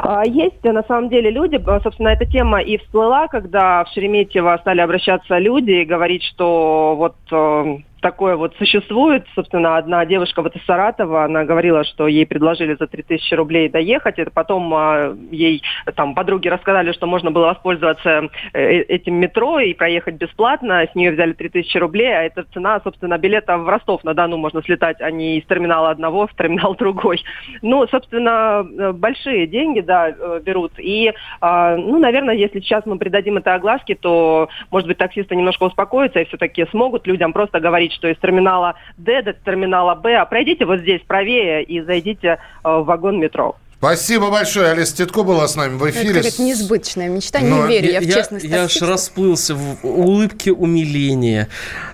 А, 0.03 0.23
Есть, 0.25 0.63
на 0.63 0.83
самом 0.83 1.09
деле, 1.09 1.29
люди, 1.31 1.61
собственно, 1.83 2.09
эта 2.09 2.25
тема 2.25 2.61
и 2.61 2.77
всплыла, 2.77 3.27
когда 3.27 3.83
в 3.83 3.87
Шереметьево 3.93 4.57
стали 4.61 4.81
обращаться 4.81 5.37
люди 5.37 5.71
и 5.71 5.85
говорить, 5.85 6.23
что 6.23 6.95
вот 6.97 7.15
э, 7.31 7.77
такое 8.01 8.35
вот 8.35 8.55
существует. 8.57 9.25
Собственно, 9.35 9.77
одна 9.77 10.05
девушка 10.05 10.41
вот 10.41 10.55
из 10.55 10.65
Саратова, 10.65 11.23
она 11.23 11.45
говорила, 11.45 11.83
что 11.83 12.07
ей 12.07 12.25
предложили 12.25 12.75
за 12.79 12.87
3000 12.87 13.33
рублей 13.35 13.69
доехать. 13.69 14.19
Это 14.19 14.31
потом 14.31 14.73
а, 14.73 15.15
ей 15.31 15.61
там 15.95 16.15
подруги 16.15 16.47
рассказали, 16.47 16.91
что 16.91 17.07
можно 17.07 17.31
было 17.31 17.47
воспользоваться 17.47 18.29
э, 18.53 18.79
этим 18.81 19.15
метро 19.15 19.59
и 19.59 19.73
проехать 19.73 20.15
бесплатно. 20.15 20.85
С 20.91 20.95
нее 20.95 21.11
взяли 21.11 21.33
3000 21.33 21.77
рублей, 21.77 22.13
а 22.13 22.23
это 22.23 22.43
цена, 22.53 22.81
собственно, 22.83 23.17
билета 23.17 23.57
в 23.57 23.69
Ростов-на-Дону 23.69 24.37
можно 24.37 24.61
слетать, 24.63 24.99
а 24.99 25.11
не 25.11 25.37
из 25.37 25.45
терминала 25.45 25.91
одного 25.91 26.27
в 26.27 26.33
терминал 26.35 26.75
другой. 26.75 27.21
Ну, 27.61 27.87
собственно, 27.87 28.65
э, 28.65 28.91
большие 28.91 29.47
деньги, 29.47 29.81
да, 29.81 30.09
э, 30.09 30.41
берут. 30.43 30.73
И, 30.79 31.13
а, 31.39 31.75
ну, 31.77 31.99
наверное, 31.99 32.35
если 32.35 32.59
сейчас 32.59 32.85
мы 32.85 32.97
придадим 32.97 33.37
это 33.37 33.53
огласке, 33.53 33.95
то, 33.95 34.49
может 34.71 34.87
быть, 34.87 34.97
таксисты 34.97 35.35
немножко 35.35 35.63
успокоятся 35.63 36.19
и 36.19 36.25
все-таки 36.25 36.65
смогут 36.71 37.05
людям 37.07 37.33
просто 37.33 37.59
говорить, 37.59 37.90
что 37.91 38.07
из 38.07 38.17
терминала 38.17 38.75
Д 38.97 39.21
до 39.21 39.33
терминала 39.33 39.95
Б, 39.95 40.15
а 40.15 40.25
пройдите 40.25 40.65
вот 40.65 40.79
здесь 40.79 41.01
правее 41.05 41.63
и 41.63 41.81
зайдите 41.81 42.27
э, 42.27 42.37
в 42.63 42.83
вагон 42.83 43.19
метро. 43.19 43.55
Спасибо 43.81 44.29
большое. 44.29 44.69
Алиса 44.69 44.95
Титко 44.95 45.23
была 45.23 45.47
с 45.47 45.55
нами 45.55 45.75
в 45.75 45.79
Ну, 45.79 45.85
Это 45.87 45.99
эфире. 46.01 46.13
какая-то 46.15 46.43
несбыточная 46.43 47.09
мечта, 47.09 47.39
Но 47.39 47.65
не 47.65 47.67
верю 47.67 47.91
я 47.91 47.99
в 48.01 48.05
честность 48.05 48.45
я 48.45 48.65
аж 48.65 48.79
расплылся 48.83 49.55
в 49.55 49.83
улыбке 49.83 50.51
умиления. 50.51 51.47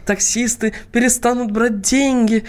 Таксисты 0.05 0.73
перестанут 0.91 1.51
брать 1.51 1.79
деньги. 1.79 2.43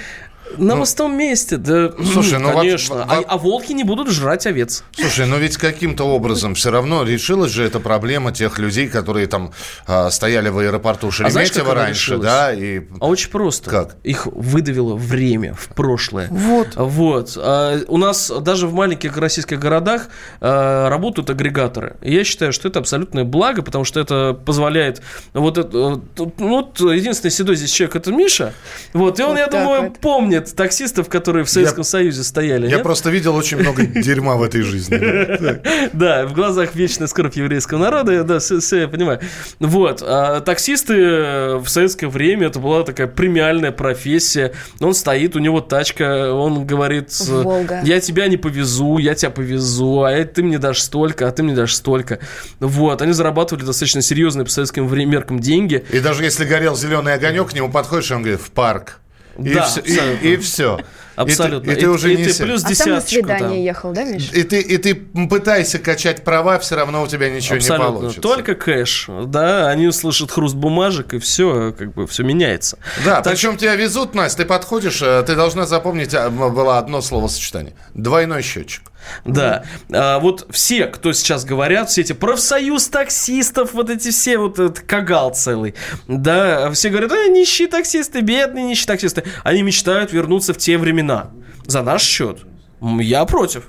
На 0.56 0.76
пустом 0.76 1.16
месте, 1.16 1.56
да, 1.56 1.92
слушай, 2.12 2.38
ну, 2.38 2.52
конечно. 2.52 2.96
во- 2.96 3.02
А, 3.02 3.22
а 3.26 3.38
волки 3.38 3.72
не 3.72 3.84
будут 3.84 4.08
жрать 4.10 4.46
овец. 4.46 4.82
Слушай, 4.92 5.26
но 5.26 5.36
ведь 5.36 5.56
каким-то 5.56 6.04
образом 6.04 6.54
все 6.54 6.70
равно 6.70 7.02
решилась 7.04 7.50
же 7.52 7.64
эта 7.64 7.80
проблема 7.80 8.32
тех 8.32 8.58
людей, 8.58 8.88
которые 8.88 9.26
там 9.26 9.52
а, 9.86 10.10
стояли 10.10 10.48
в 10.48 10.58
аэропорту 10.58 11.10
знаешь, 11.10 11.32
Шереметьево 11.32 11.72
она 11.72 11.82
раньше, 11.82 12.12
решилась? 12.12 12.24
да, 12.26 12.52
и 12.54 12.82
А 13.00 13.06
очень 13.08 13.30
просто. 13.30 13.68
Как? 13.70 13.96
Их 14.04 14.26
выдавило 14.26 14.94
время 14.94 15.54
в 15.54 15.68
прошлое. 15.74 16.28
Вот. 16.30 16.68
Вот. 16.76 17.32
А, 17.36 17.78
У 17.88 17.96
нас 17.98 18.30
даже 18.40 18.66
в 18.66 18.72
маленьких 18.74 19.16
российских 19.16 19.58
городах 19.58 20.08
а, 20.40 20.88
работают 20.88 21.30
агрегаторы. 21.30 21.96
И 22.02 22.14
я 22.14 22.24
считаю, 22.24 22.52
что 22.52 22.68
это 22.68 22.78
абсолютное 22.78 23.24
благо, 23.24 23.62
потому 23.62 23.84
что 23.84 24.00
это 24.00 24.32
позволяет... 24.46 25.02
Вот 25.34 25.58
это, 25.58 26.00
ну, 26.16 26.28
вот 26.38 26.80
единственный 26.80 27.30
седой 27.30 27.56
здесь 27.56 27.70
человек 27.72 27.96
это 27.96 28.12
Миша. 28.12 28.52
Вот, 28.92 29.18
и 29.18 29.22
он, 29.22 29.30
Вот 29.30 29.38
я 29.38 29.46
думаю, 29.48 29.82
вот. 29.82 29.98
помнит 29.98 30.37
помнит 30.38 30.56
таксистов, 30.56 31.08
которые 31.08 31.44
в 31.44 31.50
Советском 31.50 31.84
Союзе 31.84 32.22
стояли. 32.22 32.66
Я 32.66 32.76
нет? 32.76 32.82
просто 32.82 33.10
видел 33.10 33.34
очень 33.34 33.58
много 33.58 33.84
дерьма 33.86 34.36
в 34.36 34.42
этой 34.42 34.62
жизни. 34.62 34.98
Да, 35.92 36.26
в 36.26 36.32
глазах 36.32 36.74
вечная 36.74 37.06
скорбь 37.06 37.36
еврейского 37.36 37.78
народа, 37.78 38.22
да, 38.24 38.38
все, 38.38 38.60
все 38.60 38.82
я 38.82 38.88
понимаю. 38.88 39.20
Вот, 39.58 40.02
а 40.04 40.40
таксисты 40.40 40.94
э, 40.94 41.56
в 41.56 41.68
советское 41.68 42.08
время, 42.08 42.48
это 42.48 42.58
была 42.60 42.82
такая 42.82 43.06
премиальная 43.06 43.72
профессия. 43.72 44.52
Он 44.80 44.94
стоит, 44.94 45.36
у 45.36 45.38
него 45.38 45.60
тачка, 45.60 46.32
он 46.32 46.66
говорит, 46.66 47.12
Волга. 47.20 47.80
я 47.84 48.00
тебя 48.00 48.28
не 48.28 48.36
повезу, 48.36 48.98
я 48.98 49.14
тебя 49.14 49.30
повезу, 49.30 50.02
а 50.02 50.24
ты 50.24 50.42
мне 50.42 50.58
дашь 50.58 50.82
столько, 50.82 51.26
а 51.26 51.32
ты 51.32 51.42
мне 51.42 51.54
дашь 51.54 51.74
столько. 51.74 52.20
Вот, 52.60 53.02
они 53.02 53.12
зарабатывали 53.12 53.64
достаточно 53.64 54.02
серьезные 54.02 54.44
по 54.44 54.50
советским 54.50 54.88
меркам 54.88 55.40
деньги. 55.40 55.84
И 55.90 56.00
даже 56.00 56.24
если 56.24 56.44
горел 56.44 56.76
зеленый 56.76 57.14
огонек, 57.14 57.50
к 57.50 57.54
нему 57.54 57.70
подходишь, 57.70 58.10
и 58.10 58.14
он 58.14 58.22
говорит, 58.22 58.40
в 58.40 58.50
парк. 58.50 59.00
И, 59.38 59.54
Да, 59.54 59.64
все, 59.66 59.80
абсолютно. 59.80 60.26
и, 60.26 60.36
все. 60.38 60.78
Абсолютно. 61.22 61.70
И 61.70 61.74
ты, 61.74 61.80
и 61.80 61.84
ты 61.84 61.88
уже 61.90 62.12
и 62.14 62.16
не 62.16 62.24
ты 62.24 62.32
се- 62.32 62.44
плюс 62.44 62.64
А 62.64 62.74
сам 62.74 62.90
на 62.90 63.00
свидание 63.00 63.48
там. 63.48 63.60
ехал, 63.60 63.92
да, 63.92 64.04
Миш? 64.04 64.30
И 64.32 64.42
ты, 64.44 64.60
и 64.60 64.76
ты 64.76 64.94
пытайся 64.94 65.78
качать 65.78 66.24
права, 66.24 66.58
все 66.58 66.76
равно 66.76 67.02
у 67.02 67.06
тебя 67.06 67.28
ничего 67.28 67.56
не 67.56 67.60
Абсолютно. 67.60 67.92
получится. 67.92 68.20
Только 68.20 68.54
кэш, 68.54 69.08
да, 69.26 69.68
они 69.68 69.88
услышат 69.88 70.30
хруст 70.30 70.54
бумажек, 70.54 71.14
и 71.14 71.18
все, 71.18 71.74
как 71.76 71.92
бы, 71.94 72.06
все 72.06 72.22
меняется. 72.22 72.78
Да, 73.04 73.20
Так 73.20 73.32
причем 73.34 73.56
тебя 73.56 73.74
везут, 73.74 74.14
Настя, 74.14 74.38
ты 74.38 74.44
подходишь, 74.44 75.02
э, 75.02 75.22
ты 75.26 75.34
должна 75.34 75.66
запомнить, 75.66 76.14
а, 76.14 76.30
было 76.30 76.78
одно 76.78 77.00
словосочетание. 77.00 77.74
Двойной 77.94 78.42
счетчик. 78.42 78.82
Да. 79.24 79.64
А, 79.90 80.18
вот 80.18 80.46
все, 80.50 80.86
кто 80.86 81.12
сейчас 81.12 81.44
говорят, 81.44 81.88
все 81.88 82.02
эти 82.02 82.12
профсоюз 82.12 82.88
таксистов, 82.88 83.72
вот 83.72 83.90
эти 83.90 84.10
все, 84.10 84.36
вот 84.38 84.58
этот 84.58 84.80
кагал 84.80 85.30
целый, 85.34 85.74
да, 86.08 86.70
все 86.72 86.90
говорят, 86.90 87.12
э, 87.12 87.28
нищие 87.28 87.68
таксисты, 87.68 88.20
бедные 88.20 88.64
нищие 88.64 88.86
таксисты. 88.86 89.24
Они 89.44 89.62
мечтают 89.62 90.12
вернуться 90.12 90.52
в 90.52 90.58
те 90.58 90.76
времена. 90.78 91.07
За 91.66 91.82
наш 91.82 92.02
счет. 92.02 92.38
Я 92.80 93.24
против. 93.24 93.64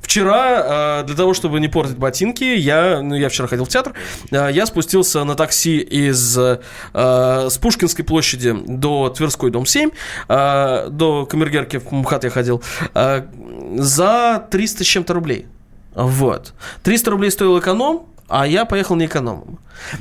Вчера, 0.00 1.00
э, 1.00 1.06
для 1.06 1.16
того, 1.16 1.34
чтобы 1.34 1.60
не 1.60 1.68
портить 1.68 1.96
ботинки, 1.96 2.44
я, 2.44 3.00
ну, 3.02 3.14
я 3.14 3.28
вчера 3.28 3.48
ходил 3.48 3.64
в 3.64 3.68
театр, 3.68 3.94
э, 4.30 4.50
я 4.52 4.66
спустился 4.66 5.24
на 5.24 5.34
такси 5.34 5.78
из 5.78 6.36
э, 6.36 6.58
с 6.92 7.58
Пушкинской 7.58 8.04
площади 8.04 8.54
до 8.66 9.08
Тверской, 9.10 9.50
дом 9.50 9.66
7, 9.66 9.90
э, 10.28 10.88
до 10.90 11.26
Камергерки 11.26 11.78
в 11.78 11.92
МХАТ 11.92 12.24
я 12.24 12.30
ходил, 12.30 12.62
за 12.94 14.46
300 14.50 14.84
с 14.84 14.86
чем-то 14.86 15.14
рублей. 15.14 15.46
Вот. 15.94 16.54
300 16.82 17.10
рублей 17.10 17.30
стоил 17.30 17.58
эконом, 17.58 18.06
а 18.30 18.46
я 18.46 18.64
поехал 18.64 18.96
не 18.96 19.06
экономом. 19.06 19.58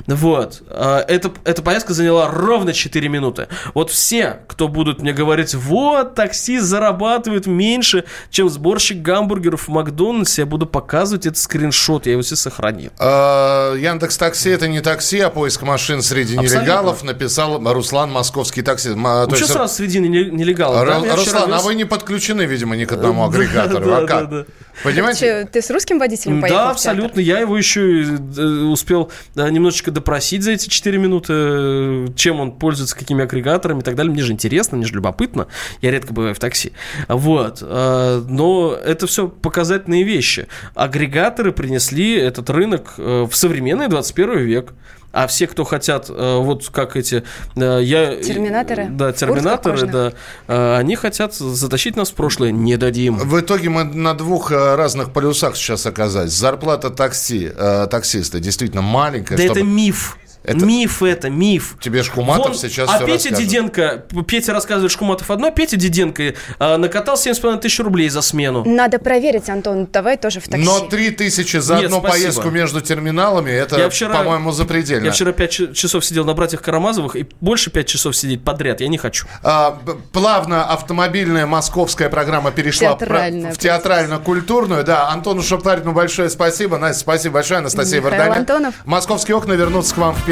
Вот. 0.08 0.62
А, 0.70 1.04
Эта, 1.08 1.32
эта 1.46 1.62
поездка 1.62 1.94
заняла 1.94 2.30
ровно 2.30 2.74
4 2.74 3.08
минуты. 3.08 3.48
Вот 3.74 3.90
все, 3.92 4.40
кто 4.48 4.68
будут 4.68 5.02
мне 5.02 5.14
говорить, 5.14 5.54
вот, 5.56 6.16
таксист 6.16 6.66
зарабатывает 6.66 7.48
меньше, 7.48 8.04
чем 8.30 8.50
сборщик 8.50 9.02
гамбургеров 9.02 9.68
в 9.68 9.70
Макдональдсе, 9.70 10.42
я 10.42 10.46
буду 10.46 10.66
показывать 10.66 11.26
этот 11.26 11.38
скриншот, 11.38 12.06
я 12.08 12.14
его 12.14 12.22
все 12.22 12.36
сохранил. 12.36 12.92
Э, 13.00 13.76
Яндекс 13.80 14.18
Такси 14.18 14.50
это 14.50 14.68
не 14.68 14.82
такси, 14.82 15.20
а 15.22 15.30
поиск 15.30 15.62
машин 15.62 16.02
среди 16.02 16.36
Абсолютно. 16.38 16.58
нелегалов 16.60 17.04
написал 17.04 17.74
Руслан 17.74 18.12
Московский 18.12 18.62
такси. 18.62 18.90
А, 18.90 19.26
Ну, 19.28 19.36
что 19.36 19.48
сразу 19.48 19.74
среди 19.76 20.00
не- 20.00 20.10
нелегалов? 20.30 20.84
Руслан, 21.16 21.54
а 21.54 21.60
вы 21.60 21.76
не 21.76 21.86
подключены, 21.86 22.42
видимо, 22.44 22.76
ни 22.76 22.84
к 22.86 22.92
одному 22.92 23.26
агрегатору. 23.28 23.90
а. 23.94 24.46
Понимаете? 24.84 25.48
Ты 25.52 25.62
с 25.62 25.70
русским 25.72 26.00
водителем 26.00 26.42
поехал 26.42 26.60
Да, 26.64 26.70
абсолютно. 26.72 27.20
Я 27.20 27.40
его 27.40 27.58
еще 27.58 28.18
успел 28.20 29.12
да, 29.36 29.50
немножечко 29.50 29.92
допросить 29.92 30.44
за 30.44 30.52
эти 30.52 30.70
4 30.70 30.98
минуты, 30.98 31.34
э, 31.34 32.08
чем 32.16 32.40
он 32.40 32.52
пользуется, 32.54 32.96
какими 32.98 33.24
агрегаторами 33.24 33.80
и 33.80 33.84
так 33.84 33.96
далее. 33.96 34.12
Мне 34.12 34.24
же 34.24 34.34
интересно, 34.34 34.78
мне 34.78 34.86
же 34.86 34.94
любопытно. 34.94 35.48
Я 35.82 35.92
редко 35.92 36.14
бываю 36.14 36.36
в 36.36 36.40
такси. 36.40 36.74
Вот. 37.08 37.60
э, 37.62 38.24
Но 38.28 38.74
это 38.74 39.08
все 39.08 39.28
показательные 39.28 40.04
вещи. 40.04 40.48
Агрегаторы 40.76 41.52
принесли 41.52 42.16
этот 42.16 42.50
рынок 42.50 42.94
э, 42.98 43.28
в 43.30 43.36
современный 43.36 43.88
21 43.88 44.40
век. 44.40 44.74
А 45.12 45.26
все, 45.28 45.48
кто 45.48 45.64
хотят, 45.64 46.06
э, 46.10 46.38
вот 46.38 46.70
как 46.70 46.96
эти... 46.96 47.24
э, 47.56 47.80
я, 47.82 48.16
Терминаторы? 48.18 48.88
Да, 48.90 49.12
терминаторы, 49.12 49.88
да. 49.88 50.14
э, 50.48 50.76
Они 50.78 50.96
хотят 50.96 51.34
затащить 51.34 51.96
нас 51.96 52.12
в 52.12 52.14
прошлое. 52.14 52.52
Не 52.52 52.78
дадим. 52.78 53.16
В 53.18 53.40
итоге 53.40 53.70
мы 53.70 53.84
на 53.86 54.14
двух 54.14 54.52
разных 54.52 55.12
полюсах 55.12 55.56
сейчас 55.56 55.86
оказались. 55.86 56.34
Зарплата 56.34 56.90
такси, 56.92 57.52
таксиста 57.90 58.40
действительно 58.40 58.82
маленькая. 58.84 59.36
Да 59.38 59.44
чтобы- 59.44 59.60
это 59.60 59.68
миф. 59.68 60.18
Это- 60.50 60.66
Миф 60.66 61.04
это, 61.04 61.30
миф. 61.30 61.76
Тебе 61.80 62.04
Шкуматов 62.04 62.48
Вон, 62.48 62.56
сейчас 62.56 62.90
а 62.90 62.98
всё 62.98 63.06
Петя 63.06 63.30
расскажет. 63.30 63.38
Диденко, 63.38 64.04
Петя 64.28 64.54
рассказывает 64.54 64.92
Шкуматов 64.92 65.30
одно, 65.32 65.52
Петя 65.52 65.78
Диденко 65.78 66.34
а, 66.60 66.78
накатал 66.78 67.16
7,5 67.16 67.60
тысяч 67.62 67.80
рублей 67.80 68.10
за 68.10 68.22
смену. 68.22 68.64
Надо 68.66 69.00
проверить, 69.00 69.50
Антон, 69.50 69.88
давай 69.92 70.18
тоже 70.18 70.40
в 70.40 70.48
такси. 70.48 70.66
Но 70.66 70.80
3 70.82 71.12
тысячи 71.12 71.58
за 71.58 71.76
Нет, 71.76 71.86
одну 71.86 72.00
спасибо. 72.00 72.12
поездку 72.24 72.50
между 72.50 72.82
терминалами, 72.82 73.52
это, 73.52 73.78
Я 73.78 73.90
вчера- 73.90 74.16
по-моему, 74.18 74.52
запредельно. 74.52 75.06
Я 75.06 75.12
вчера 75.12 75.32
5 75.32 75.74
часов 75.74 76.04
сидел 76.04 76.26
на 76.26 76.34
братьях 76.34 76.62
Карамазовых, 76.62 77.16
и 77.16 77.28
больше 77.42 77.70
5 77.72 77.88
часов 77.88 78.16
сидеть 78.16 78.44
подряд 78.44 78.82
я 78.82 78.88
не 78.88 78.98
хочу. 78.98 79.28
А, 79.44 79.78
плавно 80.12 80.66
автомобильная 80.66 81.46
московская 81.46 82.10
программа 82.10 82.52
перешла 82.52 82.90
Театральная 82.90 83.54
в 83.54 83.58
театрально-культурную. 83.58 84.84
Да, 84.84 85.10
Антону 85.10 85.42
Шаптарину 85.44 85.92
большое 85.92 86.30
спасибо. 86.30 86.78
Настя, 86.78 87.02
спасибо 87.02 87.36
большое. 87.36 87.60
Анастасия 87.60 88.00
Михаил 88.02 88.18
Варданян. 88.18 88.40
Антонов. 88.40 88.76
Московские 88.86 89.36
окна 89.38 89.54
вернутся 89.54 89.96
к 89.96 89.98
вам 89.98 90.16
в 90.16 90.26